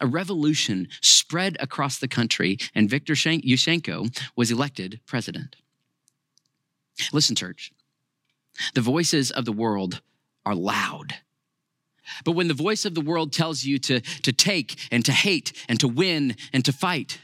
a 0.00 0.06
revolution 0.06 0.88
spread 1.00 1.56
across 1.60 1.98
the 1.98 2.08
country 2.08 2.58
and 2.74 2.88
Viktor 2.88 3.14
Yushchenko 3.14 4.16
was 4.36 4.50
elected 4.50 5.00
president. 5.06 5.56
Listen, 7.12 7.36
church, 7.36 7.72
the 8.74 8.80
voices 8.80 9.30
of 9.30 9.44
the 9.44 9.52
world 9.52 10.00
are 10.44 10.54
loud. 10.54 11.14
But 12.24 12.32
when 12.32 12.48
the 12.48 12.54
voice 12.54 12.84
of 12.84 12.94
the 12.94 13.00
world 13.00 13.32
tells 13.32 13.64
you 13.64 13.78
to, 13.78 14.00
to 14.00 14.32
take 14.32 14.76
and 14.90 15.04
to 15.04 15.12
hate 15.12 15.52
and 15.68 15.78
to 15.80 15.88
win 15.88 16.36
and 16.52 16.64
to 16.64 16.72
fight, 16.72 17.18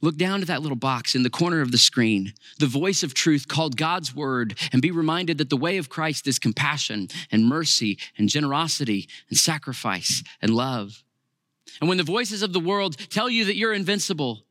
Look 0.00 0.16
down 0.16 0.40
to 0.40 0.46
that 0.46 0.62
little 0.62 0.76
box 0.76 1.16
in 1.16 1.24
the 1.24 1.30
corner 1.30 1.60
of 1.60 1.72
the 1.72 1.78
screen, 1.78 2.32
the 2.60 2.66
voice 2.66 3.02
of 3.02 3.14
truth 3.14 3.48
called 3.48 3.76
God's 3.76 4.14
word, 4.14 4.56
and 4.72 4.80
be 4.80 4.92
reminded 4.92 5.38
that 5.38 5.50
the 5.50 5.56
way 5.56 5.76
of 5.76 5.88
Christ 5.88 6.28
is 6.28 6.38
compassion 6.38 7.08
and 7.32 7.44
mercy 7.44 7.98
and 8.16 8.28
generosity 8.28 9.08
and 9.28 9.36
sacrifice 9.36 10.22
and 10.40 10.54
love. 10.54 11.02
And 11.80 11.88
when 11.88 11.98
the 11.98 12.04
voices 12.04 12.42
of 12.42 12.52
the 12.52 12.60
world 12.60 12.96
tell 13.10 13.28
you 13.28 13.44
that 13.46 13.56
you're 13.56 13.74
invincible, 13.74 14.44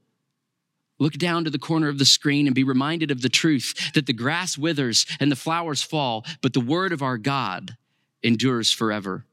look 0.99 1.13
down 1.13 1.43
to 1.43 1.49
the 1.49 1.59
corner 1.59 1.87
of 1.87 1.99
the 1.99 2.05
screen 2.05 2.47
and 2.47 2.55
be 2.55 2.63
reminded 2.63 3.11
of 3.11 3.21
the 3.21 3.29
truth 3.29 3.93
that 3.93 4.05
the 4.05 4.13
grass 4.13 4.57
withers 4.57 5.05
and 5.19 5.31
the 5.31 5.35
flowers 5.35 5.83
fall, 5.83 6.25
but 6.41 6.53
the 6.53 6.59
word 6.59 6.91
of 6.91 7.01
our 7.01 7.17
God 7.17 7.77
endures 8.23 8.71
forever. 8.71 9.25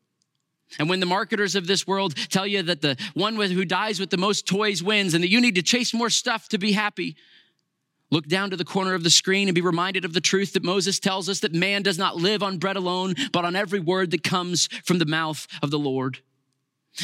And 0.78 0.88
when 0.88 1.00
the 1.00 1.06
marketers 1.06 1.54
of 1.54 1.66
this 1.66 1.86
world 1.86 2.14
tell 2.30 2.46
you 2.46 2.62
that 2.62 2.80
the 2.80 2.96
one 3.14 3.36
who 3.36 3.64
dies 3.64 4.00
with 4.00 4.10
the 4.10 4.16
most 4.16 4.46
toys 4.46 4.82
wins 4.82 5.14
and 5.14 5.22
that 5.22 5.30
you 5.30 5.40
need 5.40 5.54
to 5.54 5.62
chase 5.62 5.94
more 5.94 6.10
stuff 6.10 6.48
to 6.48 6.58
be 6.58 6.72
happy, 6.72 7.16
look 8.10 8.26
down 8.26 8.50
to 8.50 8.56
the 8.56 8.64
corner 8.64 8.94
of 8.94 9.04
the 9.04 9.10
screen 9.10 9.48
and 9.48 9.54
be 9.54 9.60
reminded 9.60 10.04
of 10.04 10.12
the 10.12 10.20
truth 10.20 10.52
that 10.52 10.64
Moses 10.64 10.98
tells 10.98 11.28
us 11.28 11.40
that 11.40 11.54
man 11.54 11.82
does 11.82 11.98
not 11.98 12.16
live 12.16 12.42
on 12.42 12.58
bread 12.58 12.76
alone, 12.76 13.14
but 13.32 13.44
on 13.44 13.56
every 13.56 13.80
word 13.80 14.10
that 14.10 14.24
comes 14.24 14.66
from 14.84 14.98
the 14.98 15.06
mouth 15.06 15.46
of 15.62 15.70
the 15.70 15.78
Lord. 15.78 16.20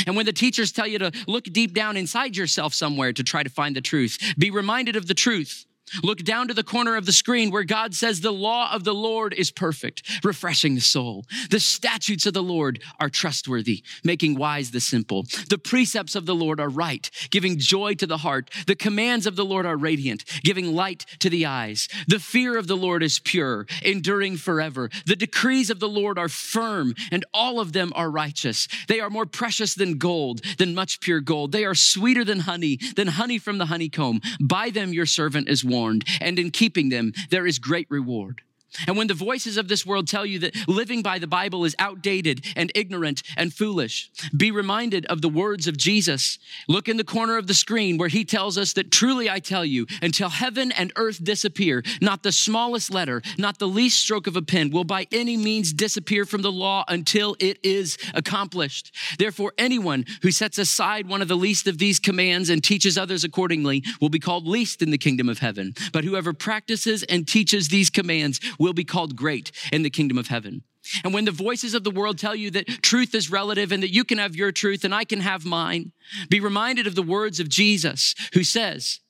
And 0.07 0.16
when 0.16 0.26
the 0.26 0.33
teachers 0.33 0.72
tell 0.72 0.87
you 0.87 0.98
to 0.98 1.12
look 1.26 1.44
deep 1.44 1.74
down 1.74 1.96
inside 1.96 2.37
yourself 2.37 2.74
somewhere 2.74 3.12
to 3.12 3.22
try 3.22 3.42
to 3.42 3.50
find 3.50 3.74
the 3.74 3.81
truth, 3.81 4.18
be 4.38 4.50
reminded 4.50 4.96
of 4.96 5.07
the 5.07 5.14
truth 5.14 5.66
Look 6.03 6.18
down 6.18 6.48
to 6.48 6.55
the 6.55 6.62
corner 6.62 6.96
of 6.96 7.07
the 7.07 7.12
screen 7.12 7.50
where 7.50 7.64
God 7.64 7.94
says 7.94 8.20
the 8.20 8.33
law 8.33 8.72
of 8.72 8.85
the 8.85 8.94
Lord 8.94 9.35
is 9.35 9.50
perfect, 9.50 10.24
refreshing 10.24 10.74
the 10.74 10.81
soul. 10.81 11.24
The 11.50 11.61
statutes 11.61 12.26
of 12.26 12.35
the 12.35 12.42
Lord 12.42 12.83
are 13.00 13.09
trustworthy, 13.09 13.83
making 14.05 14.37
wise 14.37 14.70
the 14.70 14.81
simple. 14.81 15.24
The 15.48 15.59
precepts 15.59 16.14
of 16.14 16.26
the 16.26 16.35
Lord 16.35 16.61
are 16.61 16.68
right, 16.68 17.11
giving 17.31 17.59
joy 17.59 17.94
to 17.94 18.07
the 18.07 18.18
heart. 18.18 18.50
The 18.66 18.76
commands 18.76 19.26
of 19.26 19.37
the 19.37 19.44
Lord 19.44 19.66
are 19.66 19.76
radiant, 19.76 20.24
giving 20.42 20.74
light 20.74 21.07
to 21.18 21.31
the 21.31 21.46
eyes. 21.46 21.88
The 22.07 22.20
fear 22.20 22.57
of 22.57 22.66
the 22.66 22.76
Lord 22.76 23.03
is 23.03 23.18
pure, 23.18 23.66
enduring 23.83 24.37
forever. 24.37 24.90
The 25.07 25.16
decrees 25.16 25.70
of 25.70 25.81
the 25.81 25.88
Lord 25.88 26.18
are 26.18 26.29
firm, 26.29 26.94
and 27.11 27.24
all 27.35 27.59
of 27.61 27.72
them 27.72 27.92
are 27.96 28.11
righteous. 28.11 28.68
They 28.88 29.00
are 29.00 29.11
more 29.11 29.26
precious 29.26 29.74
than 29.74 29.98
gold, 29.98 30.42
than 30.59 30.74
much 30.74 31.00
pure 31.00 31.20
gold. 31.20 31.53
They 31.53 31.64
are 31.64 31.74
sweeter 31.74 32.24
than 32.24 32.40
honey, 32.40 32.79
than 32.96 33.09
honey 33.09 33.38
from 33.38 33.59
the 33.59 33.66
honeycomb. 33.66 34.20
By 34.40 34.70
them 34.70 34.92
your 34.92 35.07
servant 35.07 35.48
is 35.48 35.64
warned 35.64 35.79
warned, 35.80 36.04
and 36.20 36.38
in 36.38 36.50
keeping 36.50 36.88
them, 36.90 37.12
there 37.30 37.46
is 37.46 37.58
great 37.58 37.86
reward. 37.90 38.42
And 38.87 38.96
when 38.96 39.06
the 39.06 39.14
voices 39.14 39.56
of 39.56 39.68
this 39.68 39.85
world 39.85 40.09
tell 40.09 40.24
you 40.24 40.38
that 40.40 40.54
living 40.68 41.02
by 41.02 41.18
the 41.18 41.26
Bible 41.26 41.64
is 41.64 41.76
outdated 41.78 42.44
and 42.56 42.70
ignorant 42.74 43.22
and 43.37 43.52
foolish, 43.52 44.11
be 44.37 44.50
reminded 44.50 45.06
of 45.06 45.22
the 45.22 45.28
words 45.28 45.66
of 45.66 45.76
Jesus. 45.76 46.38
Look 46.68 46.88
in 46.88 46.96
the 46.96 47.04
corner 47.04 47.37
of 47.37 47.46
the 47.46 47.54
screen 47.54 47.98
where 47.98 48.09
he 48.09 48.24
tells 48.24 48.56
us 48.56 48.72
that 48.74 48.90
truly 48.90 49.28
I 49.28 49.40
tell 49.40 49.64
you, 49.64 49.87
until 50.02 50.28
heaven 50.28 50.72
and 50.72 50.92
earth 50.96 51.22
disappear, 51.22 51.83
not 52.00 52.22
the 52.22 52.33
smallest 52.33 52.92
letter, 52.92 53.22
not 53.38 53.59
the 53.59 53.68
least 53.68 54.00
stroke 54.00 54.26
of 54.26 54.37
a 54.37 54.42
pen 54.42 54.70
will 54.70 54.85
by 54.85 55.06
any 55.12 55.37
means 55.37 55.72
disappear 55.72 56.24
from 56.24 56.42
the 56.42 56.52
law 56.52 56.85
until 56.88 57.37
it 57.38 57.59
is 57.62 57.98
accomplished. 58.14 58.94
Therefore, 59.18 59.52
anyone 59.59 60.04
who 60.22 60.30
sets 60.30 60.59
aside 60.59 61.09
one 61.09 61.22
of 61.22 61.28
the 61.28 61.37
least 61.37 61.66
of 61.66 61.78
these 61.78 61.98
commands 61.98 62.50
and 62.50 62.62
teaches 62.62 62.96
others 62.96 63.24
accordingly 63.24 63.83
will 64.00 64.09
be 64.09 64.18
called 64.18 64.46
least 64.46 64.83
in 64.83 64.90
the 64.90 64.98
kingdom 64.98 65.28
of 65.28 65.38
heaven. 65.38 65.74
But 65.92 66.04
whoever 66.04 66.33
practices 66.33 67.02
and 67.04 67.26
teaches 67.26 67.68
these 67.68 67.90
commands 67.90 68.40
will 68.60 68.72
be 68.72 68.84
called 68.84 69.16
great 69.16 69.50
in 69.72 69.82
the 69.82 69.90
kingdom 69.90 70.18
of 70.18 70.28
heaven. 70.28 70.62
And 71.02 71.12
when 71.12 71.24
the 71.24 71.32
voices 71.32 71.74
of 71.74 71.84
the 71.84 71.90
world 71.90 72.18
tell 72.18 72.34
you 72.34 72.50
that 72.52 72.66
truth 72.82 73.14
is 73.14 73.30
relative 73.30 73.72
and 73.72 73.82
that 73.82 73.92
you 73.92 74.04
can 74.04 74.18
have 74.18 74.36
your 74.36 74.52
truth 74.52 74.84
and 74.84 74.94
I 74.94 75.04
can 75.04 75.20
have 75.20 75.44
mine, 75.44 75.92
be 76.28 76.40
reminded 76.40 76.86
of 76.86 76.94
the 76.94 77.02
words 77.02 77.40
of 77.40 77.48
Jesus 77.48 78.14
who 78.34 78.44
says, 78.44 79.00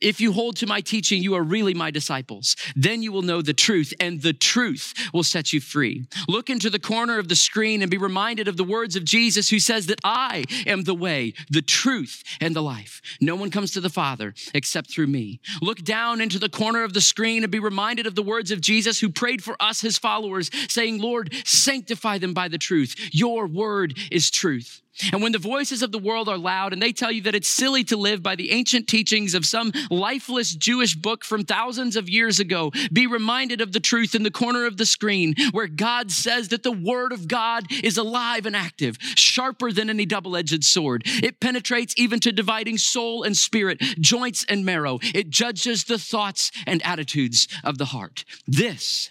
if 0.00 0.20
you 0.20 0.32
hold 0.32 0.56
to 0.56 0.66
my 0.66 0.80
teaching, 0.80 1.22
you 1.22 1.34
are 1.34 1.42
really 1.42 1.74
my 1.74 1.90
disciples. 1.90 2.56
Then 2.74 3.02
you 3.02 3.12
will 3.12 3.22
know 3.22 3.40
the 3.40 3.54
truth, 3.54 3.94
and 4.00 4.20
the 4.20 4.32
truth 4.32 4.94
will 5.12 5.22
set 5.22 5.52
you 5.52 5.60
free. 5.60 6.06
Look 6.28 6.50
into 6.50 6.70
the 6.70 6.80
corner 6.80 7.18
of 7.18 7.28
the 7.28 7.36
screen 7.36 7.82
and 7.82 7.90
be 7.90 7.98
reminded 7.98 8.48
of 8.48 8.56
the 8.56 8.64
words 8.64 8.96
of 8.96 9.04
Jesus 9.04 9.50
who 9.50 9.60
says 9.60 9.86
that 9.86 10.00
I 10.02 10.44
am 10.66 10.84
the 10.84 10.94
way, 10.94 11.34
the 11.48 11.62
truth, 11.62 12.22
and 12.40 12.54
the 12.56 12.62
life. 12.62 13.00
No 13.20 13.36
one 13.36 13.50
comes 13.50 13.70
to 13.72 13.80
the 13.80 13.88
Father 13.88 14.34
except 14.54 14.90
through 14.90 15.06
me. 15.06 15.40
Look 15.60 15.82
down 15.82 16.20
into 16.20 16.38
the 16.38 16.48
corner 16.48 16.82
of 16.82 16.94
the 16.94 17.00
screen 17.00 17.42
and 17.44 17.52
be 17.52 17.60
reminded 17.60 18.06
of 18.06 18.14
the 18.14 18.22
words 18.22 18.50
of 18.50 18.60
Jesus 18.60 19.00
who 19.00 19.08
prayed 19.08 19.42
for 19.42 19.56
us, 19.60 19.80
his 19.80 19.98
followers, 19.98 20.50
saying, 20.68 21.00
Lord, 21.00 21.32
sanctify 21.44 22.18
them 22.18 22.34
by 22.34 22.48
the 22.48 22.58
truth. 22.58 22.96
Your 23.12 23.46
word 23.46 23.96
is 24.10 24.30
truth. 24.30 24.81
And 25.10 25.22
when 25.22 25.32
the 25.32 25.38
voices 25.38 25.82
of 25.82 25.90
the 25.90 25.98
world 25.98 26.28
are 26.28 26.38
loud 26.38 26.72
and 26.72 26.82
they 26.82 26.92
tell 26.92 27.10
you 27.10 27.22
that 27.22 27.34
it's 27.34 27.48
silly 27.48 27.82
to 27.84 27.96
live 27.96 28.22
by 28.22 28.36
the 28.36 28.50
ancient 28.50 28.88
teachings 28.88 29.34
of 29.34 29.46
some 29.46 29.72
lifeless 29.90 30.54
Jewish 30.54 30.94
book 30.94 31.24
from 31.24 31.44
thousands 31.44 31.96
of 31.96 32.08
years 32.08 32.38
ago, 32.38 32.70
be 32.92 33.06
reminded 33.06 33.60
of 33.60 33.72
the 33.72 33.80
truth 33.80 34.14
in 34.14 34.22
the 34.22 34.30
corner 34.30 34.66
of 34.66 34.76
the 34.76 34.86
screen 34.86 35.34
where 35.52 35.66
God 35.66 36.10
says 36.10 36.48
that 36.48 36.62
the 36.62 36.72
word 36.72 37.12
of 37.12 37.26
God 37.26 37.66
is 37.82 37.96
alive 37.96 38.44
and 38.44 38.54
active, 38.54 38.98
sharper 39.00 39.72
than 39.72 39.88
any 39.88 40.04
double 40.04 40.36
edged 40.36 40.62
sword. 40.64 41.02
It 41.06 41.40
penetrates 41.40 41.94
even 41.96 42.20
to 42.20 42.32
dividing 42.32 42.78
soul 42.78 43.22
and 43.22 43.36
spirit, 43.36 43.80
joints 44.00 44.44
and 44.48 44.64
marrow. 44.64 44.98
It 45.02 45.30
judges 45.30 45.84
the 45.84 45.98
thoughts 45.98 46.50
and 46.66 46.82
attitudes 46.82 47.48
of 47.64 47.78
the 47.78 47.86
heart. 47.86 48.24
This 48.46 49.10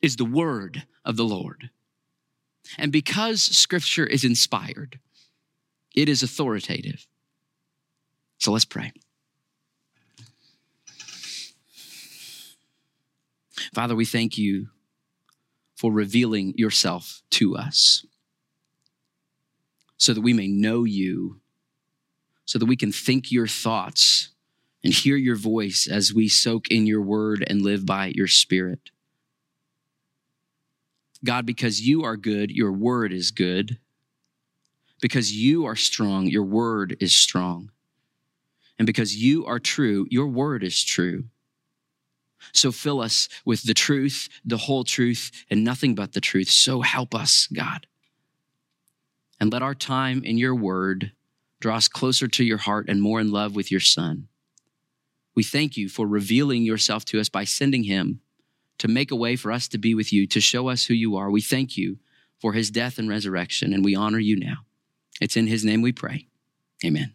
is 0.00 0.16
the 0.16 0.24
word 0.24 0.84
of 1.04 1.16
the 1.16 1.24
Lord. 1.24 1.70
And 2.78 2.92
because 2.92 3.42
scripture 3.42 4.06
is 4.06 4.24
inspired, 4.24 4.98
it 5.94 6.08
is 6.08 6.22
authoritative. 6.22 7.06
So 8.38 8.52
let's 8.52 8.64
pray. 8.64 8.92
Father, 13.74 13.94
we 13.94 14.04
thank 14.04 14.36
you 14.36 14.68
for 15.76 15.92
revealing 15.92 16.54
yourself 16.56 17.22
to 17.30 17.56
us 17.56 18.04
so 19.96 20.12
that 20.12 20.20
we 20.20 20.32
may 20.32 20.48
know 20.48 20.84
you, 20.84 21.40
so 22.44 22.58
that 22.58 22.66
we 22.66 22.76
can 22.76 22.92
think 22.92 23.30
your 23.30 23.46
thoughts 23.46 24.30
and 24.82 24.92
hear 24.92 25.16
your 25.16 25.36
voice 25.36 25.86
as 25.90 26.12
we 26.12 26.28
soak 26.28 26.68
in 26.68 26.86
your 26.86 27.00
word 27.00 27.44
and 27.46 27.62
live 27.62 27.86
by 27.86 28.12
your 28.14 28.26
spirit. 28.26 28.90
God, 31.24 31.46
because 31.46 31.80
you 31.80 32.04
are 32.04 32.16
good, 32.16 32.50
your 32.50 32.72
word 32.72 33.12
is 33.12 33.30
good. 33.30 33.78
Because 35.00 35.32
you 35.32 35.64
are 35.66 35.76
strong, 35.76 36.26
your 36.26 36.44
word 36.44 36.96
is 37.00 37.14
strong. 37.14 37.70
And 38.78 38.86
because 38.86 39.16
you 39.16 39.44
are 39.46 39.58
true, 39.58 40.06
your 40.10 40.26
word 40.26 40.64
is 40.64 40.82
true. 40.82 41.24
So 42.52 42.72
fill 42.72 43.00
us 43.00 43.28
with 43.44 43.62
the 43.62 43.74
truth, 43.74 44.28
the 44.44 44.56
whole 44.56 44.84
truth, 44.84 45.30
and 45.48 45.62
nothing 45.62 45.94
but 45.94 46.12
the 46.12 46.20
truth. 46.20 46.48
So 46.48 46.80
help 46.80 47.14
us, 47.14 47.46
God. 47.52 47.86
And 49.38 49.52
let 49.52 49.62
our 49.62 49.74
time 49.74 50.22
in 50.24 50.38
your 50.38 50.54
word 50.54 51.12
draw 51.60 51.76
us 51.76 51.88
closer 51.88 52.26
to 52.26 52.44
your 52.44 52.58
heart 52.58 52.86
and 52.88 53.00
more 53.00 53.20
in 53.20 53.30
love 53.30 53.54
with 53.54 53.70
your 53.70 53.80
son. 53.80 54.28
We 55.34 55.42
thank 55.42 55.76
you 55.76 55.88
for 55.88 56.06
revealing 56.06 56.62
yourself 56.62 57.04
to 57.06 57.20
us 57.20 57.28
by 57.28 57.44
sending 57.44 57.84
him 57.84 58.20
to 58.82 58.88
make 58.88 59.12
a 59.12 59.16
way 59.16 59.36
for 59.36 59.52
us 59.52 59.68
to 59.68 59.78
be 59.78 59.94
with 59.94 60.12
you, 60.12 60.26
to 60.26 60.40
show 60.40 60.68
us 60.68 60.86
who 60.86 60.94
you 60.94 61.14
are. 61.14 61.30
We 61.30 61.40
thank 61.40 61.76
you 61.76 61.98
for 62.40 62.52
his 62.52 62.68
death 62.68 62.98
and 62.98 63.08
resurrection, 63.08 63.72
and 63.72 63.84
we 63.84 63.94
honor 63.94 64.18
you 64.18 64.34
now. 64.36 64.56
It's 65.20 65.36
in 65.36 65.46
his 65.46 65.64
name 65.64 65.82
we 65.82 65.92
pray. 65.92 66.26
Amen. 66.84 67.14